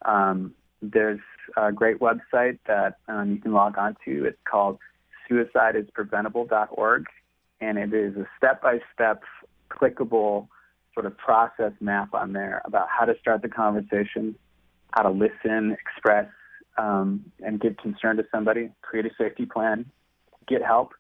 Um, 0.05 0.53
there's 0.81 1.19
a 1.55 1.71
great 1.71 1.99
website 1.99 2.59
that 2.67 2.97
um, 3.07 3.31
you 3.31 3.39
can 3.39 3.53
log 3.53 3.77
on 3.77 3.95
to. 4.05 4.25
It's 4.25 4.37
called 4.49 4.77
suicideispreventable.org, 5.29 7.05
and 7.61 7.77
it 7.77 7.93
is 7.93 8.15
a 8.17 8.27
step-by-step, 8.37 9.23
clickable 9.71 10.47
sort 10.93 11.05
of 11.05 11.17
process 11.17 11.71
map 11.79 12.13
on 12.13 12.33
there 12.33 12.61
about 12.65 12.87
how 12.89 13.05
to 13.05 13.13
start 13.19 13.41
the 13.41 13.49
conversation, 13.49 14.35
how 14.91 15.03
to 15.03 15.09
listen, 15.09 15.75
express, 15.79 16.27
um, 16.77 17.25
and 17.39 17.59
give 17.59 17.77
concern 17.77 18.17
to 18.17 18.25
somebody, 18.31 18.69
create 18.81 19.05
a 19.05 19.09
safety 19.17 19.45
plan, 19.45 19.85
get 20.47 20.61
help, 20.61 20.93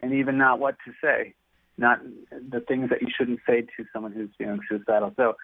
and 0.00 0.12
even 0.12 0.38
not 0.38 0.58
what 0.58 0.76
to 0.84 0.92
say 1.02 1.34
not 1.80 2.00
the 2.30 2.60
things 2.60 2.90
that 2.90 3.02
you 3.02 3.08
shouldn't 3.16 3.40
say 3.46 3.62
to 3.62 3.84
someone 3.92 4.12
who's 4.12 4.28
feeling 4.38 4.60
suicidal. 4.68 5.12
So 5.16 5.34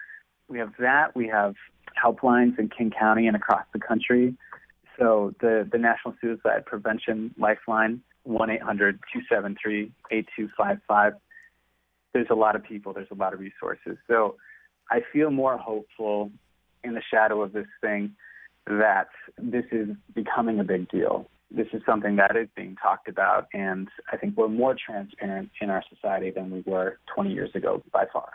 we 0.48 0.58
have 0.58 0.74
that. 0.78 1.16
We 1.16 1.26
have 1.28 1.54
helplines 2.00 2.58
in 2.58 2.68
King 2.68 2.92
County 2.96 3.26
and 3.26 3.34
across 3.34 3.64
the 3.72 3.80
country. 3.80 4.36
So 4.98 5.34
the, 5.40 5.66
the 5.70 5.78
National 5.78 6.14
Suicide 6.20 6.66
Prevention 6.66 7.34
Lifeline, 7.38 8.02
1-800-273-8255. 8.28 11.14
There's 12.12 12.28
a 12.30 12.34
lot 12.34 12.54
of 12.54 12.62
people. 12.62 12.92
There's 12.92 13.08
a 13.10 13.14
lot 13.14 13.32
of 13.34 13.40
resources. 13.40 13.96
So 14.06 14.36
I 14.90 15.00
feel 15.12 15.30
more 15.30 15.58
hopeful 15.58 16.30
in 16.84 16.94
the 16.94 17.02
shadow 17.10 17.42
of 17.42 17.52
this 17.52 17.66
thing 17.80 18.14
that 18.66 19.08
this 19.38 19.64
is 19.72 19.88
becoming 20.14 20.60
a 20.60 20.64
big 20.64 20.88
deal 20.88 21.28
this 21.50 21.68
is 21.72 21.82
something 21.86 22.16
that 22.16 22.36
is 22.36 22.48
being 22.56 22.76
talked 22.80 23.08
about, 23.08 23.46
and 23.52 23.88
I 24.12 24.16
think 24.16 24.36
we're 24.36 24.48
more 24.48 24.74
transparent 24.74 25.50
in 25.60 25.70
our 25.70 25.82
society 25.88 26.30
than 26.30 26.50
we 26.50 26.62
were 26.66 26.98
20 27.14 27.32
years 27.32 27.50
ago 27.54 27.82
by 27.92 28.04
far. 28.12 28.28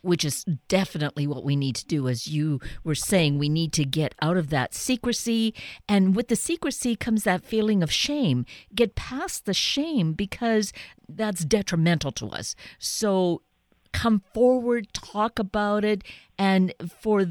Which 0.00 0.24
is 0.24 0.44
definitely 0.66 1.28
what 1.28 1.44
we 1.44 1.54
need 1.54 1.76
to 1.76 1.86
do. 1.86 2.08
As 2.08 2.26
you 2.26 2.58
were 2.82 2.96
saying, 2.96 3.38
we 3.38 3.48
need 3.48 3.72
to 3.74 3.84
get 3.84 4.16
out 4.20 4.36
of 4.36 4.50
that 4.50 4.74
secrecy. 4.74 5.54
And 5.88 6.16
with 6.16 6.26
the 6.26 6.34
secrecy 6.34 6.96
comes 6.96 7.22
that 7.22 7.44
feeling 7.44 7.84
of 7.84 7.92
shame. 7.92 8.44
Get 8.74 8.96
past 8.96 9.44
the 9.44 9.54
shame 9.54 10.14
because 10.14 10.72
that's 11.08 11.44
detrimental 11.44 12.10
to 12.12 12.26
us. 12.30 12.56
So 12.80 13.42
come 13.92 14.22
forward, 14.34 14.92
talk 14.92 15.38
about 15.38 15.84
it, 15.84 16.02
and 16.36 16.74
for 16.88 17.26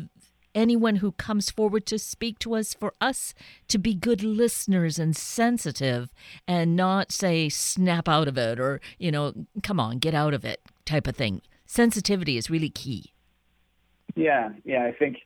anyone 0.54 0.98
who 0.98 1.12
comes 1.14 1.50
forward 1.50 1.86
to 1.88 2.00
speak 2.00 2.40
to 2.40 2.56
us 2.56 2.74
for 2.74 2.94
us 3.02 3.34
to 3.68 3.78
be 3.78 3.94
good 3.94 4.24
listeners 4.24 5.00
and 5.00 5.16
sensitive 5.16 6.14
and 6.48 6.76
not 6.76 7.12
say 7.12 7.50
snap 7.50 8.08
out 8.08 8.28
of 8.28 8.38
it 8.38 8.60
or 8.60 8.82
you 8.98 9.12
know 9.12 9.34
come 9.64 9.80
on 9.80 9.98
get 9.98 10.14
out 10.14 10.34
of 10.34 10.46
it 10.46 10.62
type 10.86 11.08
of 11.08 11.16
thing. 11.16 11.42
Sensitivity 11.66 12.38
is 12.38 12.50
really 12.50 12.70
key. 12.70 13.14
Yeah 14.16 14.50
yeah 14.66 14.84
i 14.86 14.92
think 14.92 15.18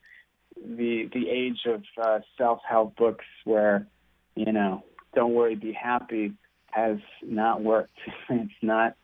the 0.56 1.10
the 1.14 1.30
age 1.30 1.62
of 1.66 1.84
uh, 2.02 2.20
self-help 2.38 2.96
books 2.96 3.26
where 3.44 3.88
you 4.36 4.52
know 4.52 4.84
don't 5.16 5.34
worry 5.34 5.56
be 5.56 5.74
happy 5.74 6.34
has 6.76 6.98
not 7.24 7.64
worked. 7.64 7.98
It's 8.30 8.52
not 8.62 8.96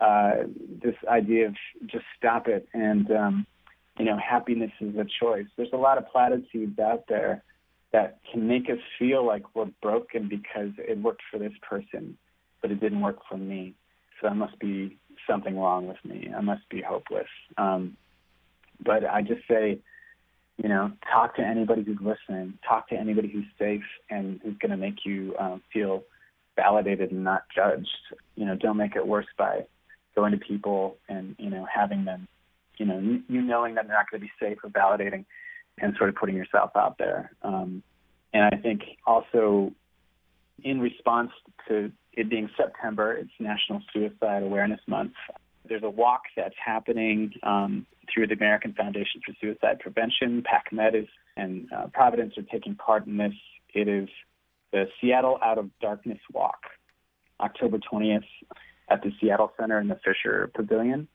uh, 0.00 0.44
this 0.82 0.94
idea 1.08 1.48
of 1.48 1.56
just 1.86 2.04
stop 2.16 2.46
it 2.46 2.68
and 2.72 3.10
um, 3.10 3.46
you 3.98 4.04
know, 4.04 4.18
happiness 4.18 4.72
is 4.80 4.96
a 4.96 5.06
choice. 5.20 5.46
There's 5.56 5.72
a 5.72 5.78
lot 5.78 5.98
of 5.98 6.08
platitudes 6.08 6.78
out 6.78 7.04
there 7.08 7.42
that 7.92 8.18
can 8.30 8.46
make 8.46 8.68
us 8.68 8.78
feel 8.98 9.24
like 9.24 9.54
we're 9.54 9.70
broken 9.80 10.28
because 10.28 10.70
it 10.78 10.98
worked 10.98 11.22
for 11.30 11.38
this 11.38 11.52
person, 11.62 12.16
but 12.60 12.70
it 12.70 12.80
didn't 12.80 13.00
work 13.00 13.18
for 13.28 13.36
me. 13.36 13.74
So 14.20 14.28
there 14.28 14.34
must 14.34 14.58
be 14.58 14.98
something 15.28 15.58
wrong 15.58 15.86
with 15.86 15.96
me. 16.04 16.30
I 16.36 16.40
must 16.40 16.68
be 16.68 16.82
hopeless. 16.82 17.28
Um, 17.56 17.96
but 18.84 19.04
I 19.04 19.22
just 19.22 19.46
say, 19.48 19.78
you 20.62 20.68
know, 20.68 20.92
talk 21.10 21.36
to 21.36 21.42
anybody 21.42 21.82
who's 21.82 21.98
listening. 22.00 22.58
Talk 22.66 22.88
to 22.88 22.96
anybody 22.96 23.28
who's 23.28 23.46
safe 23.58 23.84
and 24.10 24.40
who's 24.42 24.56
going 24.58 24.70
to 24.70 24.76
make 24.76 25.04
you 25.04 25.34
um, 25.38 25.62
feel 25.72 26.04
validated 26.56 27.12
and 27.12 27.24
not 27.24 27.44
judged. 27.54 27.88
You 28.34 28.46
know, 28.46 28.56
don't 28.56 28.76
make 28.76 28.96
it 28.96 29.06
worse 29.06 29.26
by 29.38 29.66
going 30.14 30.32
to 30.32 30.38
people 30.38 30.96
and 31.08 31.36
you 31.38 31.50
know 31.50 31.66
having 31.72 32.04
them 32.04 32.26
you 32.78 32.86
know, 32.86 32.98
you 33.28 33.42
knowing 33.42 33.74
that 33.74 33.86
they're 33.86 33.96
not 33.96 34.10
going 34.10 34.20
to 34.20 34.26
be 34.26 34.32
safe 34.40 34.58
or 34.62 34.70
validating 34.70 35.24
and 35.78 35.94
sort 35.96 36.08
of 36.08 36.16
putting 36.16 36.36
yourself 36.36 36.70
out 36.74 36.96
there. 36.98 37.32
Um, 37.42 37.82
and 38.32 38.44
I 38.44 38.56
think 38.58 38.82
also 39.06 39.72
in 40.62 40.80
response 40.80 41.30
to 41.68 41.92
it 42.12 42.30
being 42.30 42.48
September, 42.56 43.12
it's 43.12 43.30
National 43.38 43.82
Suicide 43.92 44.42
Awareness 44.42 44.80
Month. 44.86 45.12
There's 45.68 45.82
a 45.82 45.90
walk 45.90 46.22
that's 46.36 46.54
happening 46.64 47.32
um, 47.42 47.86
through 48.12 48.28
the 48.28 48.34
American 48.34 48.72
Foundation 48.72 49.20
for 49.24 49.34
Suicide 49.40 49.80
Prevention. 49.80 50.42
PACMed 50.42 51.02
is 51.02 51.08
and 51.36 51.68
uh, 51.76 51.88
Providence 51.92 52.38
are 52.38 52.42
taking 52.42 52.74
part 52.74 53.06
in 53.06 53.16
this. 53.16 53.34
It 53.74 53.88
is 53.88 54.08
the 54.72 54.86
Seattle 55.00 55.38
Out 55.42 55.58
of 55.58 55.70
Darkness 55.80 56.18
Walk, 56.32 56.60
October 57.40 57.78
20th 57.78 58.24
at 58.88 59.02
the 59.02 59.10
Seattle 59.20 59.52
Center 59.58 59.80
in 59.80 59.88
the 59.88 59.98
Fisher 60.04 60.50
Pavilion 60.54 61.08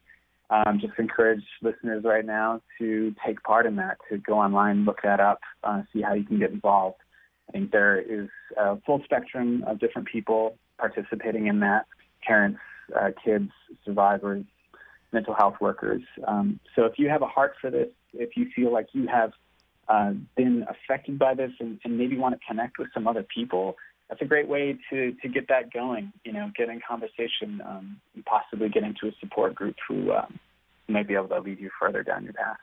um, 0.51 0.79
just 0.79 0.93
encourage 0.99 1.43
listeners 1.61 2.03
right 2.03 2.25
now 2.25 2.61
to 2.77 3.15
take 3.25 3.41
part 3.43 3.65
in 3.65 3.77
that, 3.77 3.97
to 4.09 4.17
go 4.17 4.33
online, 4.33 4.83
look 4.85 5.01
that 5.03 5.19
up, 5.19 5.39
uh, 5.63 5.81
see 5.93 6.01
how 6.01 6.13
you 6.13 6.25
can 6.25 6.39
get 6.39 6.51
involved. 6.51 6.97
I 7.49 7.53
think 7.53 7.71
there 7.71 7.99
is 7.99 8.27
a 8.57 8.77
full 8.85 9.01
spectrum 9.05 9.63
of 9.65 9.79
different 9.79 10.07
people 10.07 10.57
participating 10.77 11.47
in 11.47 11.61
that 11.61 11.85
parents, 12.21 12.59
uh, 12.95 13.11
kids, 13.23 13.49
survivors, 13.85 14.43
mental 15.13 15.33
health 15.33 15.55
workers. 15.61 16.01
Um, 16.27 16.59
so 16.75 16.85
if 16.85 16.93
you 16.97 17.09
have 17.09 17.21
a 17.21 17.27
heart 17.27 17.53
for 17.59 17.69
this, 17.69 17.89
if 18.13 18.35
you 18.35 18.47
feel 18.55 18.71
like 18.71 18.87
you 18.93 19.07
have 19.07 19.31
uh, 19.87 20.11
been 20.35 20.65
affected 20.69 21.17
by 21.17 21.33
this 21.33 21.51
and, 21.59 21.79
and 21.83 21.97
maybe 21.97 22.17
want 22.17 22.35
to 22.39 22.39
connect 22.45 22.77
with 22.77 22.89
some 22.93 23.07
other 23.07 23.23
people, 23.23 23.75
that's 24.11 24.21
a 24.21 24.25
great 24.25 24.49
way 24.49 24.77
to 24.89 25.13
to 25.13 25.29
get 25.29 25.47
that 25.47 25.71
going. 25.71 26.11
You 26.25 26.33
know, 26.33 26.51
get 26.55 26.67
in 26.67 26.81
conversation, 26.85 27.61
um, 27.65 28.01
and 28.13 28.25
possibly 28.25 28.67
get 28.67 28.83
into 28.83 29.07
a 29.07 29.11
support 29.21 29.55
group 29.55 29.77
who 29.87 30.11
um, 30.11 30.37
might 30.89 31.07
be 31.07 31.15
able 31.15 31.29
to 31.29 31.39
lead 31.39 31.59
you 31.61 31.69
further 31.79 32.03
down 32.03 32.25
your 32.25 32.33
path. 32.33 32.57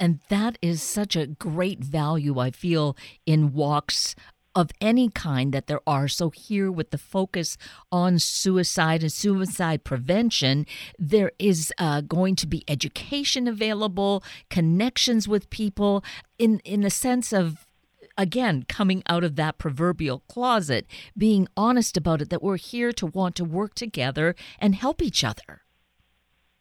And 0.00 0.18
that 0.30 0.58
is 0.60 0.82
such 0.82 1.14
a 1.14 1.28
great 1.28 1.78
value 1.78 2.40
I 2.40 2.50
feel 2.50 2.96
in 3.24 3.52
walks 3.52 4.16
of 4.56 4.70
any 4.80 5.08
kind 5.08 5.54
that 5.54 5.68
there 5.68 5.80
are. 5.86 6.08
So, 6.08 6.30
here 6.30 6.72
with 6.72 6.90
the 6.90 6.98
focus 6.98 7.56
on 7.92 8.18
suicide 8.18 9.02
and 9.02 9.12
suicide 9.12 9.84
prevention, 9.84 10.66
there 10.98 11.30
is 11.38 11.72
uh, 11.78 12.00
going 12.00 12.34
to 12.34 12.48
be 12.48 12.64
education 12.66 13.46
available, 13.46 14.24
connections 14.50 15.28
with 15.28 15.50
people 15.50 16.02
in, 16.36 16.58
in 16.64 16.80
the 16.80 16.90
sense 16.90 17.32
of 17.32 17.68
again, 18.16 18.64
coming 18.68 19.02
out 19.08 19.24
of 19.24 19.36
that 19.36 19.58
proverbial 19.58 20.20
closet, 20.28 20.86
being 21.16 21.48
honest 21.56 21.96
about 21.96 22.22
it, 22.22 22.30
that 22.30 22.42
we're 22.42 22.56
here 22.56 22.92
to 22.92 23.06
want 23.06 23.34
to 23.36 23.44
work 23.44 23.74
together 23.74 24.34
and 24.58 24.74
help 24.74 25.02
each 25.02 25.24
other. 25.24 25.62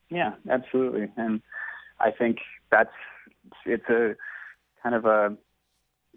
Yeah, 0.10 0.34
absolutely. 0.50 1.10
And 1.18 1.42
I 2.00 2.12
think 2.12 2.40
that's, 2.70 2.92
it's 3.66 3.88
a 3.90 4.16
kind 4.84 4.96
of 4.96 5.06
a, 5.06 5.38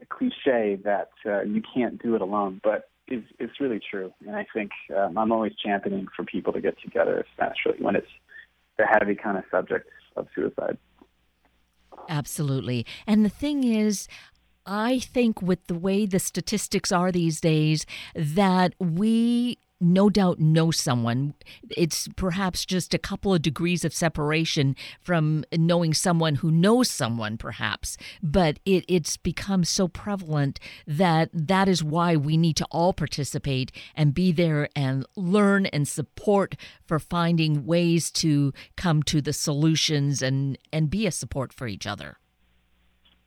a 0.03 0.07
cliche 0.09 0.79
that 0.85 1.11
uh, 1.27 1.42
you 1.42 1.62
can't 1.75 2.03
do 2.03 2.14
it 2.14 2.20
alone, 2.20 2.61
but 2.64 2.90
it's, 3.07 3.27
it's 3.38 3.61
really 3.61 3.81
true. 3.90 4.12
And 4.27 4.35
I 4.35 4.47
think 4.53 4.70
um, 4.97 5.16
I'm 5.18 5.31
always 5.31 5.53
championing 5.62 6.09
for 6.16 6.25
people 6.25 6.53
to 6.53 6.61
get 6.61 6.81
together, 6.81 7.25
especially 7.31 7.83
when 7.83 7.97
it's 7.97 8.09
the 8.79 8.87
heavy 8.87 9.14
kind 9.14 9.38
of 9.38 9.44
subject 9.51 9.88
of 10.16 10.27
suicide. 10.35 10.79
Absolutely. 12.09 12.85
And 13.07 13.25
the 13.25 13.31
thing 13.31 13.64
is, 13.64 14.09
I 14.66 14.98
think 14.98 15.42
with 15.42 15.66
the 15.66 15.79
way 15.79 16.07
the 16.07 16.18
statistics 16.18 16.90
are 16.90 17.12
these 17.12 17.40
days, 17.40 17.87
that 18.14 18.74
we 18.79 19.59
no 19.81 20.09
doubt 20.09 20.40
know 20.40 20.70
someone. 20.70 21.35
It's 21.77 22.09
perhaps 22.16 22.64
just 22.64 22.94
a 22.94 22.98
couple 22.98 23.35
of 23.35 23.42
degrees 23.42 23.85
of 23.85 23.92
separation 23.92 24.77
from 25.00 25.44
knowing 25.53 25.94
someone 25.94 26.37
who 26.37 26.50
knows 26.50 26.90
someone, 26.90 27.37
perhaps. 27.37 27.96
But 28.22 28.59
it, 28.64 28.85
it's 28.88 29.16
become 29.16 29.64
so 29.64 29.88
prevalent 29.88 30.59
that 30.87 31.31
that 31.33 31.68
is 31.68 31.85
why 31.85 32.16
we 32.16 32.37
need 32.37 32.57
to 32.57 32.66
all 32.70 32.92
participate 32.92 33.72
and 33.94 34.14
be 34.14 34.33
there 34.33 34.68
and 34.74 35.05
learn 35.16 35.66
and 35.66 35.87
support 35.87 36.57
for 36.87 36.98
finding 36.98 37.66
ways 37.66 38.11
to 38.12 38.53
come 38.77 39.03
to 39.05 39.20
the 39.20 39.33
solutions 39.33 40.22
and, 40.22 40.57
and 40.72 40.88
be 40.88 41.07
a 41.07 41.12
support 41.12 41.53
for 41.53 41.66
each 41.66 41.87
other. 41.87 42.18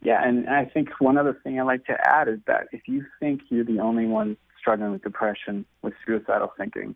Yeah, 0.07 0.25
and 0.25 0.47
I 0.47 0.63
think 0.63 0.87
one 0.99 1.17
other 1.17 1.37
thing 1.43 1.59
I 1.59 1.63
like 1.63 1.83
to 1.87 1.97
add 2.01 2.29
is 2.29 2.39
that 2.47 2.69
if 2.71 2.87
you 2.87 3.03
think 3.19 3.41
you're 3.49 3.65
the 3.65 3.79
only 3.79 4.05
one 4.05 4.37
struggling 4.57 4.93
with 4.93 5.03
depression, 5.03 5.65
with 5.81 5.95
suicidal 6.05 6.53
thinking, 6.57 6.95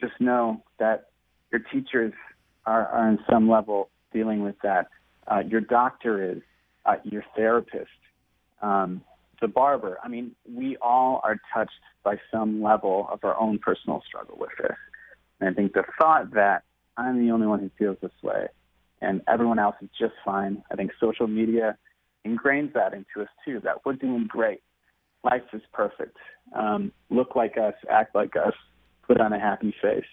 just 0.00 0.14
know 0.20 0.62
that 0.78 1.10
your 1.52 1.60
teachers 1.60 2.14
are, 2.64 2.86
are 2.86 3.10
in 3.10 3.18
some 3.30 3.46
level 3.46 3.90
dealing 4.10 4.42
with 4.42 4.54
that. 4.62 4.88
Uh, 5.30 5.42
your 5.46 5.60
doctor 5.60 6.32
is, 6.32 6.40
uh, 6.86 6.94
your 7.04 7.22
therapist, 7.36 7.90
um, 8.62 9.02
the 9.42 9.48
barber. 9.48 9.98
I 10.02 10.08
mean, 10.08 10.34
we 10.50 10.78
all 10.78 11.20
are 11.24 11.36
touched 11.52 11.72
by 12.04 12.18
some 12.32 12.62
level 12.62 13.06
of 13.12 13.22
our 13.22 13.38
own 13.38 13.58
personal 13.58 14.02
struggle 14.08 14.38
with 14.40 14.52
this. 14.62 14.78
And 15.40 15.50
I 15.50 15.52
think 15.52 15.74
the 15.74 15.84
thought 16.00 16.32
that 16.32 16.62
I'm 16.96 17.22
the 17.22 17.32
only 17.32 17.48
one 17.48 17.60
who 17.60 17.70
feels 17.78 17.98
this 18.00 18.22
way 18.22 18.46
and 19.02 19.20
everyone 19.28 19.58
else 19.58 19.76
is 19.82 19.90
just 19.98 20.14
fine, 20.24 20.62
I 20.70 20.74
think 20.76 20.92
social 20.98 21.26
media 21.26 21.76
ingrains 22.26 22.72
that 22.74 22.92
into 22.92 23.22
us 23.22 23.28
too, 23.44 23.60
that 23.64 23.84
we're 23.84 23.94
doing 23.94 24.26
great. 24.26 24.62
Life 25.24 25.42
is 25.52 25.62
perfect. 25.72 26.16
Um, 26.54 26.92
look 27.10 27.34
like 27.34 27.56
us, 27.58 27.74
act 27.90 28.14
like 28.14 28.36
us, 28.36 28.54
put 29.06 29.20
on 29.20 29.32
a 29.32 29.38
happy 29.38 29.74
face. 29.82 30.04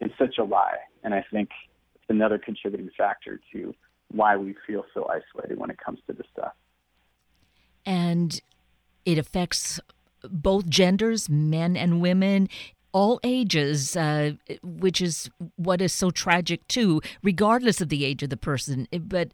It's 0.00 0.14
such 0.18 0.38
a 0.38 0.44
lie. 0.44 0.78
And 1.04 1.14
I 1.14 1.24
think 1.32 1.50
it's 1.94 2.04
another 2.08 2.38
contributing 2.38 2.90
factor 2.96 3.40
to 3.52 3.74
why 4.10 4.36
we 4.36 4.54
feel 4.66 4.84
so 4.94 5.08
isolated 5.08 5.58
when 5.58 5.70
it 5.70 5.78
comes 5.78 6.00
to 6.06 6.12
this 6.12 6.26
stuff. 6.32 6.52
And 7.86 8.40
it 9.04 9.18
affects 9.18 9.80
both 10.22 10.68
genders, 10.68 11.28
men 11.28 11.76
and 11.76 12.00
women 12.00 12.48
all 12.92 13.20
ages, 13.22 13.96
uh, 13.96 14.32
which 14.62 15.00
is 15.00 15.30
what 15.56 15.80
is 15.80 15.92
so 15.92 16.10
tragic 16.10 16.66
too, 16.68 17.00
regardless 17.22 17.80
of 17.80 17.88
the 17.88 18.04
age 18.04 18.22
of 18.22 18.30
the 18.30 18.36
person. 18.36 18.88
But 18.90 19.32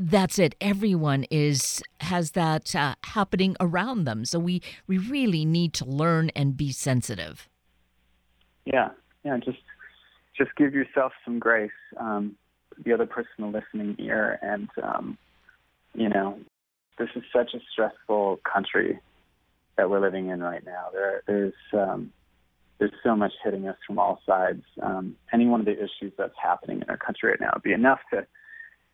that's 0.00 0.38
it. 0.38 0.54
Everyone 0.62 1.24
is 1.30 1.82
has 2.00 2.30
that 2.30 2.74
uh, 2.74 2.94
happening 3.04 3.54
around 3.60 4.04
them. 4.04 4.24
So 4.24 4.38
we 4.38 4.62
we 4.86 4.96
really 4.96 5.44
need 5.44 5.74
to 5.74 5.84
learn 5.84 6.30
and 6.30 6.56
be 6.56 6.72
sensitive. 6.72 7.48
Yeah, 8.64 8.90
yeah. 9.24 9.36
Just 9.36 9.58
just 10.36 10.50
give 10.56 10.72
yourself 10.72 11.12
some 11.24 11.38
grace. 11.38 11.70
Um, 11.98 12.36
the 12.82 12.94
other 12.94 13.04
person 13.04 13.44
a 13.44 13.48
listening 13.48 13.96
ear, 13.98 14.38
and 14.40 14.70
um, 14.82 15.18
you 15.94 16.08
know, 16.08 16.38
this 16.98 17.10
is 17.14 17.22
such 17.30 17.52
a 17.52 17.58
stressful 17.70 18.40
country 18.50 18.98
that 19.76 19.90
we're 19.90 20.00
living 20.00 20.28
in 20.30 20.42
right 20.42 20.64
now. 20.64 20.86
There, 20.94 21.22
there's 21.26 21.52
um, 21.74 22.10
there's 22.78 22.92
so 23.02 23.14
much 23.14 23.32
hitting 23.44 23.68
us 23.68 23.76
from 23.86 23.98
all 23.98 24.22
sides. 24.24 24.62
Um, 24.82 25.16
any 25.30 25.46
one 25.46 25.60
of 25.60 25.66
the 25.66 25.76
issues 25.76 26.14
that's 26.16 26.32
happening 26.42 26.80
in 26.80 26.88
our 26.88 26.96
country 26.96 27.28
right 27.28 27.40
now 27.40 27.50
would 27.52 27.62
be 27.62 27.74
enough 27.74 28.00
to, 28.14 28.26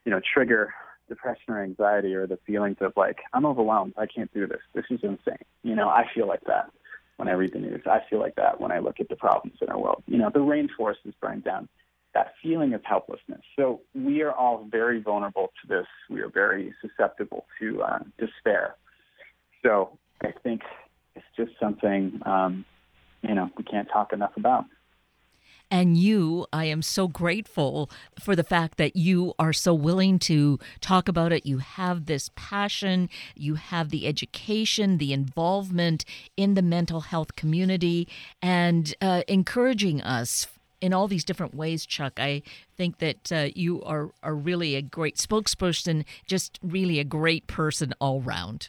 you 0.04 0.10
know, 0.10 0.20
trigger 0.34 0.74
depression 1.08 1.54
or 1.54 1.62
anxiety 1.62 2.14
or 2.14 2.26
the 2.26 2.38
feelings 2.46 2.76
of 2.80 2.92
like, 2.96 3.18
I'm 3.32 3.46
overwhelmed. 3.46 3.94
I 3.96 4.06
can't 4.06 4.32
do 4.32 4.46
this. 4.46 4.60
This 4.74 4.84
is 4.90 5.00
insane. 5.02 5.44
You 5.62 5.74
know, 5.74 5.88
I 5.88 6.04
feel 6.14 6.26
like 6.26 6.44
that 6.46 6.70
when 7.16 7.28
I 7.28 7.32
read 7.32 7.52
the 7.52 7.58
news. 7.58 7.82
I 7.86 8.00
feel 8.08 8.20
like 8.20 8.34
that 8.36 8.60
when 8.60 8.72
I 8.72 8.78
look 8.78 9.00
at 9.00 9.08
the 9.08 9.16
problems 9.16 9.58
in 9.60 9.68
our 9.68 9.78
world. 9.78 10.02
You 10.06 10.18
know, 10.18 10.30
the 10.32 10.40
rainforest 10.40 11.06
is 11.06 11.14
burned 11.20 11.44
down. 11.44 11.68
That 12.14 12.32
feeling 12.42 12.72
of 12.72 12.82
helplessness. 12.84 13.42
So 13.56 13.82
we 13.94 14.22
are 14.22 14.32
all 14.32 14.66
very 14.70 15.00
vulnerable 15.00 15.52
to 15.60 15.68
this. 15.68 15.86
We 16.08 16.20
are 16.20 16.30
very 16.30 16.74
susceptible 16.80 17.46
to 17.60 17.82
uh, 17.82 17.98
despair. 18.18 18.76
So 19.62 19.98
I 20.22 20.32
think 20.42 20.62
it's 21.14 21.26
just 21.36 21.52
something, 21.60 22.20
um, 22.24 22.64
you 23.22 23.34
know, 23.34 23.50
we 23.56 23.64
can't 23.64 23.88
talk 23.88 24.12
enough 24.12 24.32
about. 24.36 24.64
And 25.70 25.96
you, 25.96 26.46
I 26.52 26.66
am 26.66 26.80
so 26.80 27.08
grateful 27.08 27.90
for 28.20 28.36
the 28.36 28.44
fact 28.44 28.78
that 28.78 28.94
you 28.94 29.34
are 29.38 29.52
so 29.52 29.74
willing 29.74 30.18
to 30.20 30.58
talk 30.80 31.08
about 31.08 31.32
it. 31.32 31.44
You 31.44 31.58
have 31.58 32.06
this 32.06 32.30
passion, 32.36 33.08
you 33.34 33.56
have 33.56 33.88
the 33.90 34.06
education, 34.06 34.98
the 34.98 35.12
involvement 35.12 36.04
in 36.36 36.54
the 36.54 36.62
mental 36.62 37.00
health 37.02 37.34
community, 37.34 38.06
and 38.40 38.94
uh, 39.00 39.22
encouraging 39.26 40.00
us 40.02 40.46
in 40.80 40.92
all 40.92 41.08
these 41.08 41.24
different 41.24 41.54
ways, 41.54 41.84
Chuck. 41.84 42.20
I 42.20 42.42
think 42.76 42.98
that 42.98 43.32
uh, 43.32 43.48
you 43.54 43.82
are, 43.82 44.10
are 44.22 44.34
really 44.34 44.76
a 44.76 44.82
great 44.82 45.16
spokesperson, 45.16 46.04
just 46.26 46.58
really 46.62 47.00
a 47.00 47.04
great 47.04 47.46
person 47.46 47.92
all 48.00 48.20
round. 48.20 48.68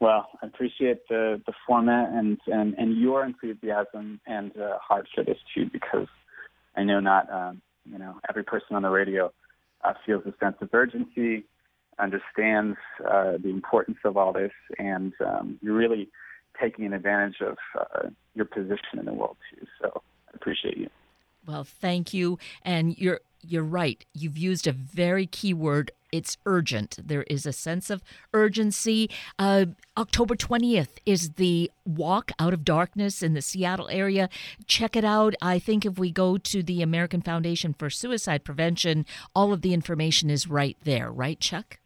Well, 0.00 0.28
I 0.42 0.46
appreciate 0.46 1.08
the, 1.08 1.40
the 1.46 1.52
format 1.66 2.10
and, 2.10 2.38
and, 2.46 2.74
and 2.74 2.98
your 2.98 3.24
enthusiasm 3.24 4.20
and 4.26 4.56
uh, 4.56 4.78
heart 4.78 5.06
for 5.14 5.24
this 5.24 5.38
too, 5.54 5.68
because 5.72 6.08
I 6.76 6.84
know 6.84 7.00
not 7.00 7.30
um, 7.32 7.62
you 7.84 7.98
know 7.98 8.20
every 8.28 8.44
person 8.44 8.76
on 8.76 8.82
the 8.82 8.90
radio 8.90 9.32
uh, 9.82 9.94
feels 10.04 10.24
a 10.26 10.34
sense 10.42 10.56
of 10.60 10.68
urgency, 10.72 11.44
understands 11.98 12.76
uh, 13.08 13.32
the 13.42 13.48
importance 13.48 13.98
of 14.04 14.16
all 14.16 14.32
this, 14.32 14.52
and 14.78 15.12
um, 15.24 15.58
you're 15.62 15.74
really 15.74 16.08
taking 16.60 16.92
advantage 16.92 17.40
of 17.40 17.56
uh, 17.78 18.08
your 18.34 18.44
position 18.44 18.98
in 18.98 19.04
the 19.04 19.12
world 19.12 19.36
too. 19.50 19.66
So 19.80 20.02
I 20.28 20.30
appreciate 20.34 20.76
you. 20.76 20.88
Well, 21.46 21.64
thank 21.64 22.12
you, 22.12 22.38
and 22.64 22.96
you're 22.98 23.20
you're 23.42 23.62
right. 23.62 24.04
You've 24.14 24.38
used 24.38 24.66
a 24.66 24.72
very 24.72 25.26
key 25.26 25.54
word. 25.54 25.90
It's 26.12 26.36
urgent. 26.44 26.98
There 27.02 27.22
is 27.24 27.46
a 27.46 27.52
sense 27.52 27.88
of 27.88 28.02
urgency. 28.34 29.08
Uh, 29.38 29.66
October 29.96 30.34
20th 30.34 30.98
is 31.06 31.30
the 31.30 31.70
Walk 31.84 32.32
Out 32.38 32.52
of 32.52 32.64
Darkness 32.64 33.22
in 33.22 33.34
the 33.34 33.42
Seattle 33.42 33.88
area. 33.88 34.28
Check 34.66 34.96
it 34.96 35.04
out. 35.04 35.34
I 35.40 35.58
think 35.58 35.86
if 35.86 35.98
we 35.98 36.10
go 36.10 36.36
to 36.36 36.62
the 36.62 36.82
American 36.82 37.22
Foundation 37.22 37.74
for 37.74 37.90
Suicide 37.90 38.44
Prevention, 38.44 39.06
all 39.34 39.52
of 39.52 39.62
the 39.62 39.72
information 39.72 40.30
is 40.30 40.48
right 40.48 40.76
there, 40.82 41.10
right, 41.10 41.38
Chuck? 41.38 41.78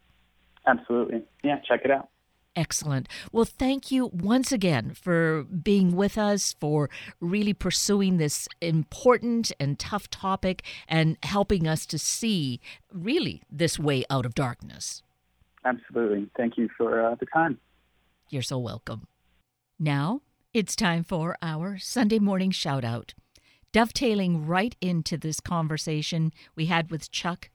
Absolutely. 0.65 1.23
Yeah, 1.43 1.59
check 1.67 1.81
it 1.85 1.91
out. 1.91 2.09
Excellent. 2.55 3.09
Well, 3.33 3.43
thank 3.43 3.91
you 3.91 4.07
once 4.13 4.51
again 4.53 4.93
for 4.93 5.43
being 5.43 5.95
with 5.95 6.17
us, 6.17 6.55
for 6.59 6.89
really 7.19 7.53
pursuing 7.53 8.17
this 8.17 8.47
important 8.61 9.51
and 9.59 9.77
tough 9.77 10.09
topic 10.09 10.63
and 10.87 11.17
helping 11.23 11.67
us 11.67 11.85
to 11.87 11.99
see 11.99 12.61
really 12.93 13.43
this 13.51 13.77
way 13.77 14.05
out 14.09 14.25
of 14.25 14.35
darkness. 14.35 15.03
Absolutely. 15.65 16.29
Thank 16.37 16.57
you 16.57 16.69
for 16.77 17.03
uh, 17.03 17.15
the 17.15 17.25
time. 17.25 17.59
You're 18.29 18.41
so 18.41 18.57
welcome. 18.57 19.07
Now 19.77 20.21
it's 20.53 20.75
time 20.75 21.03
for 21.03 21.37
our 21.41 21.77
Sunday 21.77 22.19
morning 22.19 22.51
shout 22.51 22.85
out. 22.85 23.13
Dovetailing 23.73 24.45
right 24.45 24.73
into 24.79 25.17
this 25.17 25.41
conversation 25.41 26.31
we 26.55 26.67
had 26.67 26.89
with 26.89 27.11
Chuck, 27.11 27.49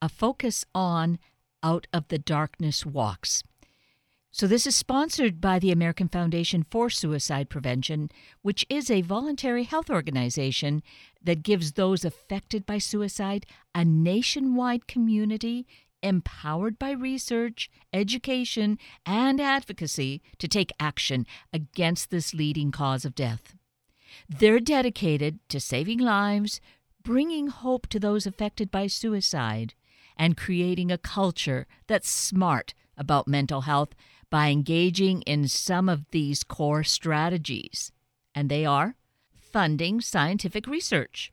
a 0.00 0.08
focus 0.08 0.64
on 0.74 1.18
out 1.62 1.86
of 1.92 2.08
the 2.08 2.18
darkness 2.18 2.86
walks. 2.86 3.42
So, 4.30 4.46
this 4.46 4.66
is 4.66 4.76
sponsored 4.76 5.40
by 5.40 5.58
the 5.58 5.72
American 5.72 6.08
Foundation 6.08 6.62
for 6.62 6.90
Suicide 6.90 7.48
Prevention, 7.48 8.10
which 8.42 8.66
is 8.68 8.90
a 8.90 9.00
voluntary 9.00 9.64
health 9.64 9.88
organization 9.88 10.82
that 11.22 11.42
gives 11.42 11.72
those 11.72 12.04
affected 12.04 12.66
by 12.66 12.76
suicide 12.78 13.46
a 13.74 13.84
nationwide 13.86 14.86
community 14.86 15.66
empowered 16.02 16.78
by 16.78 16.90
research, 16.90 17.70
education, 17.92 18.78
and 19.04 19.40
advocacy 19.40 20.22
to 20.38 20.46
take 20.46 20.72
action 20.78 21.26
against 21.52 22.10
this 22.10 22.34
leading 22.34 22.70
cause 22.70 23.04
of 23.04 23.14
death. 23.14 23.54
They're 24.28 24.60
dedicated 24.60 25.40
to 25.48 25.58
saving 25.58 25.98
lives, 25.98 26.60
bringing 27.02 27.48
hope 27.48 27.86
to 27.88 27.98
those 27.98 28.26
affected 28.26 28.70
by 28.70 28.86
suicide, 28.86 29.74
and 30.16 30.36
creating 30.36 30.90
a 30.90 30.98
culture 30.98 31.66
that's 31.86 32.10
smart 32.10 32.74
about 32.96 33.28
mental 33.28 33.62
health 33.62 33.94
by 34.30 34.48
engaging 34.48 35.22
in 35.22 35.48
some 35.48 35.88
of 35.88 36.04
these 36.10 36.44
core 36.44 36.84
strategies. 36.84 37.92
And 38.34 38.48
they 38.48 38.64
are 38.64 38.94
funding 39.34 40.00
scientific 40.00 40.66
research, 40.66 41.32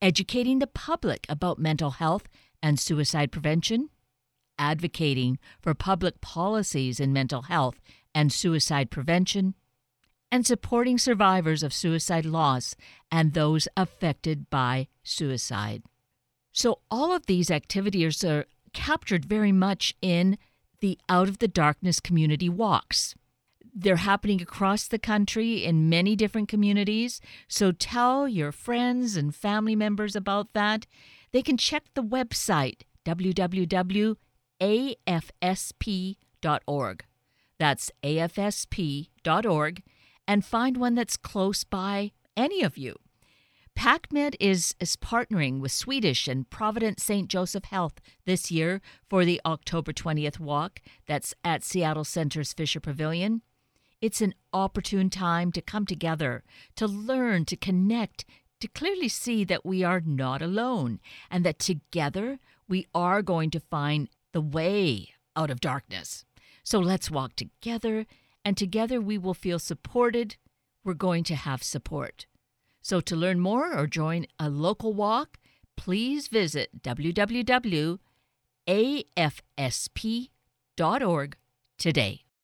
educating 0.00 0.58
the 0.58 0.66
public 0.66 1.26
about 1.28 1.58
mental 1.58 1.92
health 1.92 2.28
and 2.62 2.78
suicide 2.78 3.32
prevention, 3.32 3.90
advocating 4.58 5.38
for 5.60 5.74
public 5.74 6.20
policies 6.20 7.00
in 7.00 7.12
mental 7.12 7.42
health 7.42 7.80
and 8.14 8.32
suicide 8.32 8.90
prevention, 8.90 9.54
and 10.30 10.46
supporting 10.46 10.98
survivors 10.98 11.62
of 11.62 11.72
suicide 11.72 12.26
loss 12.26 12.74
and 13.10 13.32
those 13.32 13.68
affected 13.76 14.50
by 14.50 14.88
suicide. 15.02 15.82
So, 16.52 16.80
all 16.90 17.12
of 17.12 17.26
these 17.26 17.50
activities 17.50 18.24
are 18.24 18.46
captured 18.72 19.24
very 19.24 19.52
much 19.52 19.94
in 20.02 20.38
the 20.80 20.98
Out 21.08 21.28
of 21.28 21.38
the 21.38 21.48
Darkness 21.48 22.00
community 22.00 22.48
walks. 22.48 23.14
They're 23.74 23.96
happening 23.96 24.42
across 24.42 24.88
the 24.88 24.98
country 24.98 25.64
in 25.64 25.88
many 25.88 26.16
different 26.16 26.48
communities. 26.48 27.20
So 27.46 27.70
tell 27.72 28.26
your 28.28 28.50
friends 28.50 29.16
and 29.16 29.34
family 29.34 29.76
members 29.76 30.16
about 30.16 30.52
that. 30.54 30.86
They 31.32 31.42
can 31.42 31.56
check 31.56 31.84
the 31.94 32.02
website 32.02 32.82
www.afsp.org. 33.04 34.16
That's 37.58 37.90
afsp.org 38.02 39.82
and 40.26 40.44
find 40.44 40.76
one 40.76 40.94
that's 40.94 41.16
close 41.16 41.64
by 41.64 42.12
any 42.36 42.62
of 42.62 42.76
you. 42.76 42.96
PacMed 43.78 44.34
is, 44.40 44.74
is 44.80 44.96
partnering 44.96 45.60
with 45.60 45.70
Swedish 45.70 46.26
and 46.26 46.50
Providence 46.50 47.04
St. 47.04 47.28
Joseph 47.28 47.66
Health 47.66 48.00
this 48.24 48.50
year 48.50 48.80
for 49.08 49.24
the 49.24 49.40
October 49.46 49.92
20th 49.92 50.40
walk. 50.40 50.80
That's 51.06 51.32
at 51.44 51.62
Seattle 51.62 52.02
Center's 52.02 52.52
Fisher 52.52 52.80
Pavilion. 52.80 53.42
It's 54.00 54.20
an 54.20 54.34
opportune 54.52 55.10
time 55.10 55.52
to 55.52 55.62
come 55.62 55.86
together, 55.86 56.42
to 56.74 56.88
learn, 56.88 57.44
to 57.44 57.56
connect, 57.56 58.24
to 58.58 58.66
clearly 58.66 59.08
see 59.08 59.44
that 59.44 59.64
we 59.64 59.84
are 59.84 60.02
not 60.04 60.42
alone 60.42 60.98
and 61.30 61.44
that 61.44 61.60
together 61.60 62.40
we 62.68 62.88
are 62.96 63.22
going 63.22 63.50
to 63.50 63.60
find 63.60 64.08
the 64.32 64.40
way 64.40 65.10
out 65.36 65.50
of 65.50 65.60
darkness. 65.60 66.24
So 66.64 66.80
let's 66.80 67.12
walk 67.12 67.36
together, 67.36 68.06
and 68.44 68.56
together 68.56 69.00
we 69.00 69.18
will 69.18 69.34
feel 69.34 69.60
supported. 69.60 70.34
We're 70.82 70.94
going 70.94 71.22
to 71.24 71.36
have 71.36 71.62
support. 71.62 72.26
So, 72.82 73.00
to 73.00 73.16
learn 73.16 73.40
more 73.40 73.76
or 73.76 73.86
join 73.86 74.26
a 74.38 74.48
local 74.48 74.92
walk, 74.94 75.38
please 75.76 76.28
visit 76.28 76.82
www.afsp.org 76.82 77.98
today. 81.78 82.27